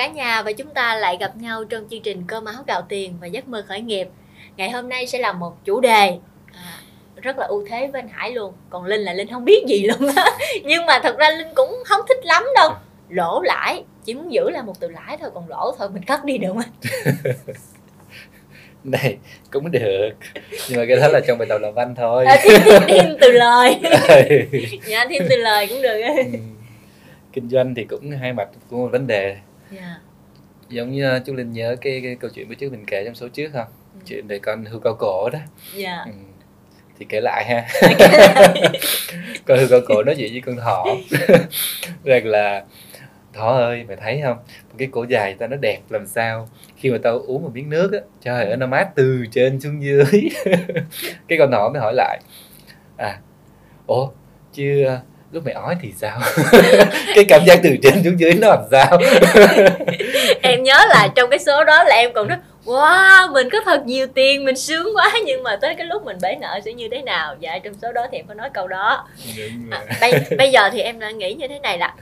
cả 0.00 0.06
nhà 0.06 0.42
và 0.42 0.52
chúng 0.52 0.74
ta 0.74 0.94
lại 0.94 1.16
gặp 1.20 1.36
nhau 1.36 1.64
trong 1.64 1.84
chương 1.90 2.02
trình 2.02 2.24
Cơm 2.26 2.44
áo 2.44 2.62
gạo 2.66 2.82
tiền 2.88 3.14
và 3.20 3.26
giấc 3.26 3.48
mơ 3.48 3.64
khởi 3.68 3.80
nghiệp. 3.80 4.08
Ngày 4.56 4.70
hôm 4.70 4.88
nay 4.88 5.06
sẽ 5.06 5.18
là 5.18 5.32
một 5.32 5.64
chủ 5.64 5.80
đề 5.80 6.18
à, 6.52 6.80
rất 7.16 7.38
là 7.38 7.46
ưu 7.46 7.66
thế 7.70 7.86
với 7.86 8.00
anh 8.00 8.08
Hải 8.08 8.32
luôn. 8.32 8.52
Còn 8.70 8.84
Linh 8.84 9.00
là 9.00 9.12
Linh 9.12 9.28
không 9.28 9.44
biết 9.44 9.64
gì 9.68 9.86
luôn 9.86 10.14
á. 10.16 10.24
Nhưng 10.64 10.86
mà 10.86 10.98
thật 11.02 11.16
ra 11.18 11.30
Linh 11.30 11.54
cũng 11.54 11.70
không 11.84 12.00
thích 12.08 12.26
lắm 12.26 12.44
đâu. 12.56 12.70
Lỗ 13.08 13.42
lãi, 13.42 13.84
chỉ 14.04 14.14
muốn 14.14 14.32
giữ 14.32 14.50
là 14.50 14.62
một 14.62 14.80
từ 14.80 14.88
lãi 14.88 15.16
thôi, 15.20 15.30
còn 15.34 15.48
lỗ 15.48 15.74
thôi 15.78 15.88
mình 15.92 16.02
cất 16.02 16.24
đi 16.24 16.38
được 16.38 16.52
không 16.54 16.62
này 18.84 19.16
cũng 19.50 19.70
được 19.70 20.10
nhưng 20.68 20.78
mà 20.78 20.84
cái 20.88 20.96
đó 20.96 21.08
là 21.08 21.20
trong 21.26 21.38
bài 21.38 21.48
tập 21.48 21.58
làm 21.58 21.74
văn 21.74 21.94
thôi 21.96 22.24
À, 22.24 22.36
thêm, 22.42 22.60
thêm, 22.64 22.82
thêm 22.88 23.16
từ 23.20 23.32
lời. 23.32 23.80
dạ 24.86 25.06
thêm 25.10 25.22
từ 25.30 25.36
lời 25.36 25.66
cũng 25.66 25.82
được. 25.82 26.00
Ừ. 26.16 26.38
kinh 27.32 27.48
doanh 27.48 27.74
thì 27.74 27.84
cũng 27.84 28.10
hai 28.10 28.32
mặt 28.32 28.48
của 28.70 28.76
một 28.76 28.88
vấn 28.92 29.06
đề 29.06 29.36
Dạ. 29.70 29.96
giống 30.68 30.92
như 30.92 31.16
uh, 31.16 31.22
chú 31.26 31.34
linh 31.34 31.52
nhớ 31.52 31.76
cái, 31.80 32.00
cái 32.04 32.14
câu 32.20 32.30
chuyện 32.34 32.48
bữa 32.48 32.54
trước 32.54 32.72
mình 32.72 32.84
kể 32.86 33.04
trong 33.04 33.14
số 33.14 33.28
trước 33.28 33.50
không 33.52 33.66
Ừ. 33.94 34.00
chuyện 34.06 34.26
về 34.26 34.38
con 34.38 34.64
hươu 34.64 34.80
cao 34.80 34.94
cổ 34.98 35.30
đó 35.32 35.38
Dạ. 35.74 36.02
ừ. 36.06 36.12
thì 36.98 37.06
kể 37.08 37.20
lại 37.20 37.44
ha 37.44 37.66
con 39.46 39.58
hươu 39.58 39.68
cao 39.70 39.80
cổ 39.88 40.02
nói 40.02 40.14
chuyện 40.18 40.32
với 40.32 40.40
con 40.46 40.56
thỏ 40.56 40.84
rằng 42.04 42.26
là 42.26 42.64
thỏ 43.32 43.52
ơi 43.52 43.84
mày 43.88 43.96
thấy 43.96 44.20
không 44.24 44.36
cái 44.78 44.88
cổ 44.92 45.04
dài 45.08 45.34
ta 45.38 45.46
nó 45.46 45.56
đẹp 45.56 45.78
làm 45.90 46.06
sao 46.06 46.48
khi 46.76 46.90
mà 46.90 46.98
tao 47.02 47.18
uống 47.18 47.42
một 47.42 47.50
miếng 47.54 47.70
nước 47.70 47.92
á 47.92 47.98
trời 48.20 48.44
ơi 48.46 48.56
nó 48.56 48.66
mát 48.66 48.88
từ 48.94 49.24
trên 49.32 49.60
xuống 49.60 49.82
dưới 49.82 50.04
cái 51.28 51.38
con 51.38 51.50
thỏ 51.50 51.68
mới 51.72 51.80
hỏi 51.80 51.94
lại 51.94 52.20
à 52.96 53.18
ủa 53.86 54.08
chứ 54.52 54.86
lúc 55.32 55.44
mày 55.44 55.54
ói 55.54 55.76
thì 55.82 55.92
sao? 55.96 56.20
Cái 57.14 57.24
cảm 57.28 57.44
giác 57.46 57.60
từ 57.62 57.76
trên 57.82 58.04
xuống 58.04 58.20
dưới 58.20 58.34
nó 58.34 58.48
làm 58.48 58.62
sao? 58.70 58.98
Em 60.42 60.62
nhớ 60.62 60.78
là 60.88 61.08
trong 61.14 61.30
cái 61.30 61.38
số 61.38 61.64
đó 61.64 61.84
là 61.84 61.94
em 61.94 62.12
còn 62.12 62.28
rất 62.28 62.38
wow 62.64 63.32
mình 63.32 63.50
có 63.50 63.58
thật 63.64 63.86
nhiều 63.86 64.06
tiền 64.14 64.44
mình 64.44 64.56
sướng 64.56 64.96
quá. 64.96 65.12
Nhưng 65.26 65.42
mà 65.42 65.56
tới 65.56 65.74
cái 65.74 65.86
lúc 65.86 66.04
mình 66.04 66.16
bể 66.22 66.36
nợ 66.40 66.60
sẽ 66.64 66.72
như 66.72 66.88
thế 66.90 67.02
nào? 67.02 67.36
Dạ 67.40 67.58
trong 67.58 67.74
số 67.82 67.92
đó 67.92 68.06
thì 68.12 68.18
em 68.18 68.26
có 68.26 68.34
nói 68.34 68.50
câu 68.54 68.68
đó. 68.68 69.06
À, 69.70 69.80
bây, 70.00 70.12
bây 70.38 70.50
giờ 70.50 70.70
thì 70.72 70.80
em 70.80 70.98
đã 70.98 71.10
nghĩ 71.10 71.34
như 71.34 71.48
thế 71.48 71.58
này 71.58 71.78
là 71.78 71.94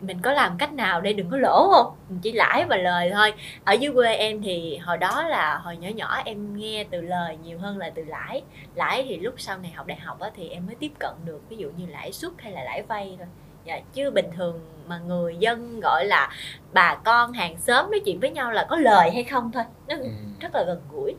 mình 0.00 0.18
có 0.22 0.32
làm 0.32 0.56
cách 0.58 0.72
nào 0.72 1.00
để 1.00 1.12
đừng 1.12 1.30
có 1.30 1.36
lỗ 1.36 1.70
không? 1.74 1.96
Mình 2.08 2.18
chỉ 2.22 2.32
lãi 2.32 2.64
và 2.64 2.76
lời 2.76 3.10
thôi. 3.14 3.32
Ở 3.64 3.72
dưới 3.72 3.92
quê 3.94 4.14
em 4.14 4.42
thì 4.42 4.76
hồi 4.76 4.96
đó 4.98 5.28
là 5.28 5.58
hồi 5.58 5.76
nhỏ 5.76 5.88
nhỏ 5.88 6.22
em 6.24 6.56
nghe 6.56 6.84
từ 6.90 7.00
lời 7.00 7.36
nhiều 7.44 7.58
hơn 7.58 7.78
là 7.78 7.90
từ 7.94 8.04
lãi. 8.04 8.42
Lãi 8.74 9.04
thì 9.08 9.18
lúc 9.18 9.34
sau 9.38 9.58
này 9.58 9.70
học 9.70 9.86
đại 9.86 9.98
học 9.98 10.20
á, 10.20 10.30
thì 10.36 10.48
em 10.48 10.66
mới 10.66 10.74
tiếp 10.74 10.92
cận 10.98 11.10
được 11.24 11.40
ví 11.48 11.56
dụ 11.56 11.70
như 11.76 11.86
lãi 11.86 12.12
suất 12.12 12.32
hay 12.38 12.52
là 12.52 12.64
lãi 12.64 12.82
vay 12.82 13.14
thôi. 13.18 13.26
Dạ, 13.64 13.80
chứ 13.94 14.10
bình 14.10 14.30
thường 14.36 14.60
mà 14.86 14.98
người 14.98 15.36
dân 15.38 15.80
gọi 15.80 16.04
là 16.06 16.30
bà 16.72 16.94
con 17.04 17.32
hàng 17.32 17.56
xóm 17.58 17.90
nói 17.90 18.00
chuyện 18.04 18.20
với 18.20 18.30
nhau 18.30 18.52
là 18.52 18.66
có 18.70 18.76
lời 18.76 19.10
hay 19.10 19.24
không 19.24 19.52
thôi. 19.52 19.64
Nó 19.88 19.94
Ừ. 19.96 20.08
rất 20.40 20.54
là 20.54 20.62
gần 20.66 20.80
gũi. 20.92 21.14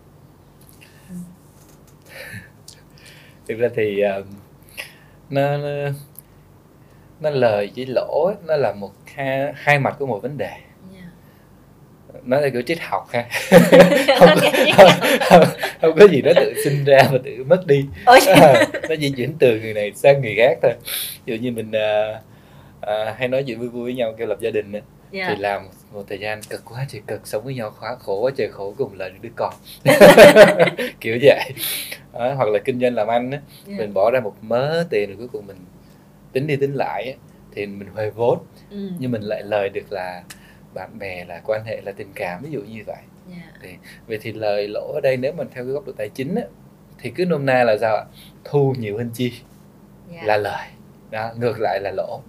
Thực 3.48 3.58
ra 3.60 3.68
thì 3.76 4.02
uh, 4.20 4.26
nó, 5.30 5.58
nó 5.58 5.68
nó 7.22 7.30
lời 7.30 7.72
với 7.76 7.86
lỗ 7.86 8.32
nó 8.48 8.56
là 8.56 8.74
một 8.74 8.92
hai, 9.16 9.54
hai 9.56 9.80
mặt 9.80 9.96
của 10.00 10.06
một 10.06 10.20
vấn 10.22 10.38
đề. 10.38 10.52
Dạ. 10.94 11.02
nó 12.24 12.40
là 12.40 12.50
kiểu 12.50 12.62
triết 12.62 12.78
học 12.82 13.08
ha. 13.12 13.26
Không, 14.20 14.30
Có 14.30 14.36
nghĩa 14.42 14.74
không, 14.76 14.92
không, 15.30 15.44
không 15.82 15.96
có 16.00 16.08
gì 16.08 16.22
nó 16.22 16.32
tự 16.36 16.54
sinh 16.64 16.86
ra 16.86 17.00
và 17.12 17.18
tự 17.24 17.44
mất 17.44 17.68
đi. 17.68 17.86
À, 18.06 18.66
nó 18.90 18.96
di 18.96 19.10
chuyển 19.18 19.34
từ 19.40 19.60
người 19.60 19.74
này 19.74 19.92
sang 19.96 20.22
người 20.22 20.36
khác 20.38 20.58
thôi. 20.62 20.72
Ví 21.26 21.36
dụ 21.38 21.44
như 21.44 21.52
mình 21.52 21.72
à, 21.72 22.22
à, 22.82 23.16
hay 23.18 23.28
nói 23.28 23.44
chuyện 23.48 23.60
vui 23.60 23.70
vui 23.70 23.84
với 23.84 23.94
nhau 23.94 24.14
kêu 24.18 24.28
lập 24.28 24.38
gia 24.40 24.50
đình 24.50 24.74
á, 24.74 24.80
dạ. 25.12 25.26
thì 25.30 25.36
làm 25.42 25.62
một 25.94 26.04
thời 26.10 26.20
gian 26.20 26.42
cực 26.50 26.62
quá 26.66 26.86
trời 26.90 27.02
cực 27.08 27.28
sống 27.28 27.44
với 27.44 27.54
nhau 27.54 27.72
khóa 27.80 27.96
khổ 28.00 28.20
quá 28.22 28.32
trời 28.38 28.50
khổ 28.52 28.74
cùng 28.78 28.98
được 28.98 29.10
đứa 29.22 29.30
con. 29.36 29.54
Kiểu 31.00 31.18
vậy. 31.22 31.40
Đó, 32.14 32.34
hoặc 32.34 32.50
là 32.50 32.60
kinh 32.60 32.80
doanh 32.80 32.96
làm 32.96 33.08
ăn 33.08 33.32
á 33.32 33.40
Dạ. 33.66 33.76
mình 33.78 33.94
bỏ 33.94 34.12
ra 34.12 34.20
một 34.20 34.34
mớ 34.42 34.84
tiền 34.90 35.10
rồi 35.10 35.18
cuối 35.18 35.28
cùng 35.34 35.48
mình 35.48 35.58
tính 36.34 36.48
đi 36.48 36.56
tính 36.56 36.74
lại 36.74 37.16
thì 37.52 37.66
mình 37.66 37.88
huề 37.94 38.10
vốn 38.10 38.40
Ừ. 38.72 38.90
nhưng 39.00 39.12
mình 39.12 39.22
lại 39.22 39.44
lời 39.46 39.70
được 39.70 39.92
là 39.92 40.24
bạn 40.74 41.00
bè 41.00 41.26
là 41.26 41.42
quan 41.46 41.64
hệ 41.66 41.82
là 41.82 41.92
tình 41.92 42.12
cảm 42.16 42.42
ví 42.44 42.50
dụ 42.52 42.62
như 42.62 42.84
vậy 42.88 42.98
Dạ. 43.30 43.70
vậy 44.08 44.20
thì 44.22 44.32
lời 44.34 44.68
lỗ 44.68 44.92
ở 44.96 45.00
đây 45.04 45.18
nếu 45.18 45.34
mình 45.34 45.48
theo 45.54 45.64
cái 45.64 45.74
góc 45.74 45.86
độ 45.86 45.94
tài 45.98 46.10
chính 46.10 46.36
á, 46.36 46.42
thì 47.00 47.12
cứ 47.16 47.26
nôm 47.26 47.46
na 47.46 47.64
là 47.64 47.78
sao 47.82 47.96
ạ 47.96 48.04
thu 48.44 48.74
nhiều 48.80 48.98
hơn 48.98 49.10
chi 49.14 49.34
Dạ. 50.14 50.22
là 50.24 50.38
lời 50.38 50.68
đó 51.12 51.32
ngược 51.38 51.60
lại 51.60 51.80
là 51.84 51.92
lỗ 51.92 52.22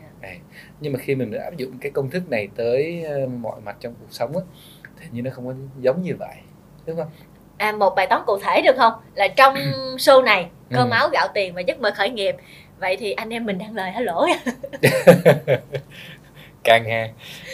Dạ. 0.00 0.06
Đấy. 0.20 0.36
nhưng 0.80 0.92
mà 0.92 0.98
khi 0.98 1.14
mình 1.14 1.30
đã 1.30 1.44
áp 1.44 1.56
dụng 1.56 1.78
cái 1.80 1.90
công 1.92 2.10
thức 2.10 2.30
này 2.30 2.48
tới 2.56 3.04
ờ, 3.04 3.26
mọi 3.26 3.60
mặt 3.60 3.76
trong 3.80 3.94
cuộc 4.00 4.06
sống 4.10 4.36
á 4.36 4.42
thì 5.00 5.06
như 5.12 5.22
nó 5.22 5.30
không 5.34 5.46
có 5.46 5.54
giống 5.80 6.02
như 6.02 6.12
vậy 6.18 6.36
đúng 6.86 6.96
không 6.96 7.08
À, 7.58 7.72
một 7.72 7.94
bài 7.96 8.06
toán 8.10 8.22
cụ 8.26 8.38
thể 8.44 8.62
được 8.64 8.74
không? 8.76 8.92
Là 9.14 9.28
trong 9.28 9.54
show 9.96 10.22
này 10.24 10.48
cơm 10.70 10.90
Ừ. 10.90 10.94
áo 10.94 11.08
gạo 11.12 11.28
tiền 11.34 11.54
và 11.54 11.60
giấc 11.60 11.80
mơ 11.80 11.90
khởi 11.96 12.10
nghiệp. 12.10 12.36
Vậy 12.80 12.96
thì 12.96 13.12
anh 13.12 13.30
em 13.30 13.46
mình 13.46 13.58
đang 13.58 13.74
lời 13.74 13.90
hay 13.90 14.02
lỗ? 14.02 14.26
càng 16.64 16.84
ha. 16.84 17.08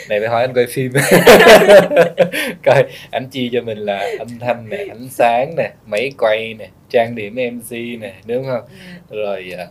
Này 0.08 0.20
phải 0.20 0.28
hỏi 0.28 0.42
anh 0.42 0.54
quay 0.54 0.66
phim. 0.66 0.92
Coi 2.64 2.84
anh 3.10 3.28
chi 3.30 3.50
cho 3.52 3.60
mình 3.60 3.78
là 3.78 4.08
âm 4.18 4.38
thanh 4.38 4.68
nè 4.68 4.76
ánh 4.76 5.08
sáng 5.10 5.54
nè 5.56 5.70
máy 5.86 6.12
quay 6.18 6.54
nè 6.54 6.68
trang 6.90 7.14
điểm 7.14 7.34
mc 7.34 7.70
nè 8.00 8.12
đúng 8.26 8.46
không? 8.46 8.62
Rồi 9.10 9.54
à, 9.58 9.66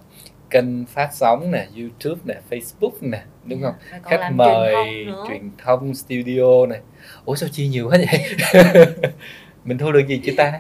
kênh 0.49 0.85
phát 0.85 1.09
sóng 1.13 1.51
nè 1.51 1.65
youtube 1.77 2.21
nè 2.25 2.35
facebook 2.49 2.93
nè 3.01 3.21
đúng 3.45 3.61
không? 3.61 3.73
Còn 3.91 4.11
khách 4.11 4.31
mời 4.33 4.73
truyền 4.73 5.07
thông 5.07 5.27
truyền 5.27 5.51
thông 5.63 5.95
studio 5.95 6.65
này 6.69 6.79
ủa 7.25 7.35
sao 7.35 7.49
chi 7.51 7.67
nhiều 7.67 7.89
quá 7.89 7.97
vậy? 7.97 8.25
Mình 9.65 9.77
thu 9.77 9.91
được 9.91 10.07
gì 10.07 10.21
chưa 10.25 10.33
ta? 10.37 10.59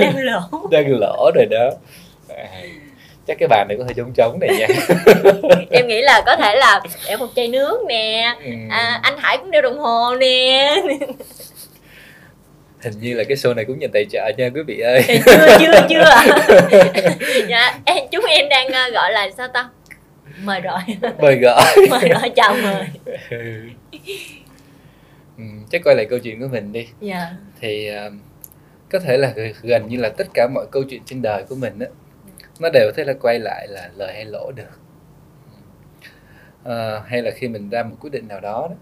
Đang 0.00 0.16
lỗ. 0.16 0.68
đang 0.70 0.98
lỗ 1.00 1.30
rồi 1.34 1.46
đó 1.50 1.70
chắc 3.26 3.36
cái 3.40 3.48
bàn 3.48 3.66
này 3.68 3.76
có 3.78 3.84
hơi 3.84 3.94
trống 3.94 4.12
trống 4.16 4.38
này 4.40 4.50
nha 4.58 4.66
em 5.70 5.86
nghĩ 5.88 6.00
là 6.02 6.22
có 6.26 6.36
thể 6.36 6.54
là 6.56 6.80
đeo 7.08 7.18
một 7.18 7.26
chai 7.36 7.48
nước 7.48 7.80
nè. 7.88 8.34
Ừ, 8.44 8.50
À, 8.70 9.00
anh 9.02 9.18
Hải 9.18 9.36
cũng 9.38 9.50
đeo 9.50 9.62
đồng 9.62 9.78
hồ 9.78 10.14
nè. 10.20 10.74
hình 12.82 12.94
như 13.00 13.14
là 13.14 13.24
cái 13.24 13.36
show 13.36 13.54
này 13.54 13.64
cũng 13.64 13.78
nhận 13.78 13.90
tài 13.92 14.04
trợ 14.10 14.30
nha 14.36 14.48
quý 14.54 14.60
vị 14.66 14.78
ơi 14.80 15.02
chưa 15.08 15.56
chưa 15.58 15.86
chưa. 15.88 16.04
dạ, 17.48 17.78
em 17.84 17.96
chúng 18.10 18.24
em 18.24 18.48
đang 18.48 18.68
ờ, 18.68 18.90
gọi 18.90 19.12
là 19.12 19.28
sao 19.36 19.48
ta? 19.48 19.68
Mời 20.42 20.60
rồi. 20.60 20.78
mời 21.18 21.36
gọi 21.36 21.62
Mời 21.90 22.08
gọi 22.08 22.30
chào 22.36 22.54
mời. 22.62 22.84
ừ, 25.38 25.44
chắc 25.70 25.80
quay 25.84 25.96
lại 25.96 26.06
câu 26.10 26.18
chuyện 26.18 26.40
của 26.40 26.48
mình 26.52 26.72
đi 26.72 26.86
Dạ. 27.00 27.26
thì 27.60 27.88
à, 27.88 28.10
có 28.90 28.98
thể 28.98 29.16
là 29.16 29.32
gần 29.62 29.88
như 29.88 29.96
là 30.00 30.08
tất 30.08 30.26
cả 30.34 30.48
mọi 30.54 30.66
câu 30.70 30.82
chuyện 30.90 31.02
trên 31.06 31.22
đời 31.22 31.42
của 31.48 31.54
mình 31.54 31.78
á 31.80 31.86
nó 32.60 32.68
đều 32.72 32.92
thể 32.96 33.04
là 33.04 33.12
quay 33.12 33.38
lại 33.38 33.68
là 33.68 33.90
lời 33.96 34.14
hay 34.14 34.24
lỗ 34.24 34.52
được. 34.56 34.80
Ờ, 36.64 36.98
hay 37.06 37.22
là 37.22 37.30
khi 37.30 37.48
mình 37.48 37.70
ra 37.70 37.82
một 37.82 37.96
quyết 38.00 38.10
định 38.10 38.28
nào 38.28 38.40
đó 38.40 38.68
đó 38.70 38.76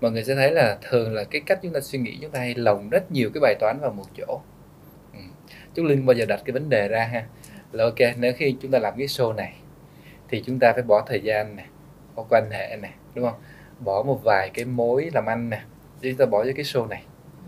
mọi 0.00 0.10
người 0.10 0.24
sẽ 0.24 0.34
thấy 0.34 0.52
là 0.52 0.78
thường 0.82 1.14
là 1.14 1.24
cái 1.24 1.40
cách 1.46 1.58
chúng 1.62 1.72
ta 1.72 1.80
suy 1.80 1.98
nghĩ 1.98 2.18
chúng 2.22 2.30
ta 2.30 2.38
hay 2.38 2.54
lồng 2.54 2.88
rất 2.88 3.12
nhiều 3.12 3.30
cái 3.34 3.40
bài 3.40 3.54
toán 3.60 3.80
vào 3.80 3.90
một 3.90 4.04
chỗ. 4.16 4.40
Ừ. 5.74 5.84
Linh 5.84 6.06
bao 6.06 6.14
giờ 6.14 6.26
đặt 6.26 6.40
cái 6.44 6.52
vấn 6.52 6.68
đề 6.68 6.88
ra 6.88 7.04
ha? 7.04 7.26
Là 7.72 7.84
ok 7.84 8.16
nếu 8.18 8.32
khi 8.36 8.56
chúng 8.62 8.70
ta 8.70 8.78
làm 8.78 8.94
cái 8.98 9.06
show 9.06 9.34
này 9.34 9.54
thì 10.28 10.42
chúng 10.46 10.58
ta 10.58 10.72
phải 10.72 10.82
bỏ 10.82 11.04
thời 11.06 11.20
gian 11.20 11.56
này 11.56 11.66
có 12.16 12.24
quan 12.30 12.50
hệ 12.50 12.76
này 12.76 12.90
đúng 13.14 13.24
không? 13.24 13.40
Bỏ 13.78 14.02
một 14.02 14.20
vài 14.24 14.50
cái 14.54 14.64
mối 14.64 15.10
làm 15.14 15.26
ăn 15.26 15.50
nè 15.50 15.62
chúng 16.02 16.16
ta 16.16 16.26
bỏ 16.26 16.44
cho 16.44 16.50
cái 16.56 16.64
show 16.64 16.88
này. 16.88 17.02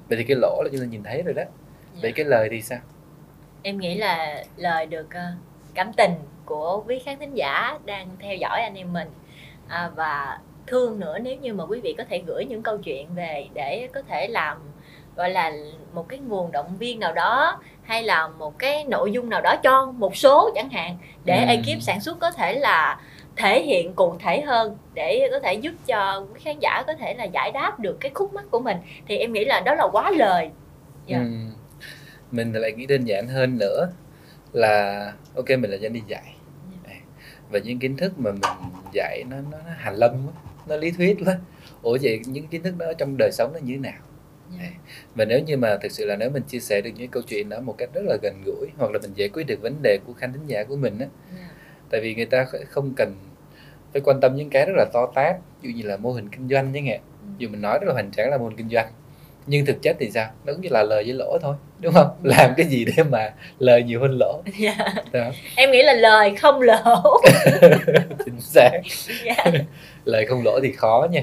Vậy 0.08 0.18
thì 0.18 0.24
cái 0.24 0.36
lỗ 0.40 0.62
là 0.62 0.68
chúng 0.72 0.80
ta 0.80 0.86
nhìn 0.86 1.02
thấy 1.02 1.22
rồi 1.22 1.34
đó. 1.34 1.42
Vậy 2.02 2.12
cái 2.12 2.26
lời 2.26 2.48
thì 2.50 2.62
sao 2.62 2.78
em 3.62 3.78
nghĩ 3.78 3.94
là 3.94 4.44
lời 4.56 4.86
được 4.86 5.06
ờ, 5.14 5.20
cảm 5.74 5.92
tình 5.92 6.14
của 6.44 6.82
quý 6.86 6.98
khán 7.04 7.18
thính 7.18 7.34
giả 7.34 7.78
đang 7.84 8.08
theo 8.20 8.36
dõi 8.36 8.62
anh 8.62 8.74
em 8.74 8.92
mình 8.92 9.08
à, 9.68 9.90
và 9.96 10.38
thương 10.66 11.00
nữa 11.00 11.18
nếu 11.18 11.36
như 11.36 11.54
mà 11.54 11.64
quý 11.64 11.80
vị 11.80 11.94
có 11.98 12.04
thể 12.10 12.22
gửi 12.26 12.44
những 12.44 12.62
câu 12.62 12.78
chuyện 12.78 13.14
về 13.14 13.46
để 13.54 13.88
có 13.94 14.02
thể 14.08 14.28
làm 14.28 14.58
gọi 15.16 15.30
là 15.30 15.52
một 15.92 16.08
cái 16.08 16.18
nguồn 16.18 16.52
động 16.52 16.76
viên 16.78 17.00
nào 17.00 17.12
đó 17.12 17.60
hay 17.82 18.02
là 18.02 18.28
một 18.28 18.58
cái 18.58 18.84
nội 18.84 19.12
dung 19.12 19.30
nào 19.30 19.40
đó 19.40 19.56
cho 19.62 19.86
một 19.86 20.16
số 20.16 20.50
chẳng 20.54 20.70
hạn 20.70 20.96
để 21.24 21.36
Ừ. 21.44 21.46
ekip 21.48 21.82
sản 21.82 22.00
xuất 22.00 22.18
có 22.20 22.30
thể 22.30 22.58
là 22.58 23.00
thể 23.36 23.62
hiện 23.62 23.94
cụ 23.94 24.14
thể 24.20 24.40
hơn 24.40 24.76
để 24.94 25.28
có 25.30 25.38
thể 25.40 25.54
giúp 25.54 25.72
cho 25.86 26.24
quý 26.34 26.40
khán 26.44 26.58
giả 26.58 26.82
có 26.86 26.94
thể 26.94 27.14
là 27.14 27.24
giải 27.24 27.50
đáp 27.50 27.80
được 27.80 27.96
cái 28.00 28.10
khúc 28.14 28.34
mắc 28.34 28.44
của 28.50 28.60
mình 28.60 28.76
thì 29.08 29.18
em 29.18 29.32
nghĩ 29.32 29.44
là 29.44 29.60
đó 29.60 29.74
là 29.74 29.86
quá 29.92 30.10
lời 30.10 30.50
Dạ. 31.06 31.18
Ừ. 31.18 31.24
mình 32.32 32.52
lại 32.52 32.72
nghĩ 32.72 32.86
đơn 32.86 33.04
giản 33.04 33.28
hơn 33.28 33.58
nữa 33.58 33.92
là 34.52 35.12
ok 35.34 35.48
mình 35.48 35.70
là 35.70 35.76
dân 35.76 35.92
đi 35.92 36.02
dạy. 36.06 36.36
Đấy. 36.84 36.96
và 37.50 37.58
những 37.58 37.78
kiến 37.78 37.96
thức 37.96 38.18
mà 38.18 38.32
mình 38.32 38.40
dạy 38.94 39.24
nó 39.30 39.36
nó, 39.50 39.58
nó 39.66 39.70
hàn 39.76 39.94
lâm 39.94 40.10
quá, 40.26 40.32
nó 40.68 40.76
lý 40.76 40.90
thuyết 40.90 41.16
quá. 41.24 41.38
Ủa 41.82 41.98
vậy 42.02 42.20
những 42.26 42.46
kiến 42.46 42.62
thức 42.62 42.74
đó 42.78 42.92
trong 42.98 43.16
đời 43.18 43.30
sống 43.32 43.50
nó 43.52 43.58
như 43.62 43.74
thế 43.74 43.80
nào? 43.80 44.00
Dạ. 44.58 44.68
và 45.14 45.24
nếu 45.24 45.40
như 45.40 45.56
mà 45.56 45.76
thực 45.82 45.92
sự 45.92 46.06
là 46.06 46.16
nếu 46.16 46.30
mình 46.30 46.42
chia 46.42 46.60
sẻ 46.60 46.80
được 46.80 46.90
những 46.96 47.10
câu 47.10 47.22
chuyện 47.22 47.48
đó 47.48 47.60
một 47.60 47.74
cách 47.78 47.90
rất 47.94 48.00
là 48.04 48.16
gần 48.22 48.42
gũi 48.44 48.66
hoặc 48.78 48.90
là 48.92 48.98
mình 49.02 49.12
giải 49.14 49.28
quyết 49.28 49.44
được 49.46 49.60
vấn 49.62 49.76
đề 49.82 49.98
của 50.06 50.12
khán 50.12 50.32
thính 50.32 50.46
giả 50.46 50.64
của 50.64 50.76
mình 50.76 50.98
á 50.98 51.06
Dạ. 51.36 51.48
tại 51.90 52.00
vì 52.00 52.14
người 52.14 52.26
ta 52.26 52.46
không 52.68 52.94
cần 52.96 53.14
phải 53.92 54.02
quan 54.04 54.20
tâm 54.20 54.36
những 54.36 54.50
cái 54.50 54.66
rất 54.66 54.72
là 54.76 54.84
to 54.92 55.12
tát 55.14 55.36
ví 55.62 55.72
dụ 55.72 55.78
như 55.78 55.88
là 55.88 55.96
mô 55.96 56.12
hình 56.12 56.28
kinh 56.28 56.48
doanh 56.48 56.72
chẳng 56.74 56.86
hạn. 56.86 57.00
Dù 57.38 57.48
mình 57.48 57.60
nói 57.60 57.78
rất 57.78 57.86
là 57.86 57.92
hoành 57.92 58.10
tráng 58.10 58.30
là 58.30 58.38
mô 58.38 58.44
hình 58.44 58.56
kinh 58.56 58.68
doanh 58.68 58.92
nhưng 59.46 59.66
thực 59.66 59.82
chất 59.82 59.96
thì 60.00 60.10
sao 60.10 60.30
nó 60.44 60.52
cũng 60.52 60.62
như 60.62 60.68
là 60.68 60.82
lời 60.82 61.04
với 61.04 61.14
lỗ 61.14 61.38
thôi 61.42 61.54
đúng 61.78 61.94
không 61.94 62.10
làm 62.22 62.54
cái 62.56 62.66
gì 62.66 62.84
để 62.84 63.02
mà 63.02 63.32
lời 63.58 63.82
nhiều 63.82 64.00
hơn 64.00 64.18
lỗ 64.20 64.42
dạ. 64.58 64.76
Đó. 65.12 65.30
em 65.56 65.70
nghĩ 65.70 65.82
là 65.82 65.92
lời 65.92 66.36
không 66.36 66.60
lỗ 66.60 67.20
chính 68.24 68.40
xác 68.40 68.80
dạ. 69.24 69.44
lời 70.04 70.26
không 70.26 70.42
lỗ 70.44 70.60
thì 70.62 70.72
khó 70.72 71.06
nha 71.10 71.22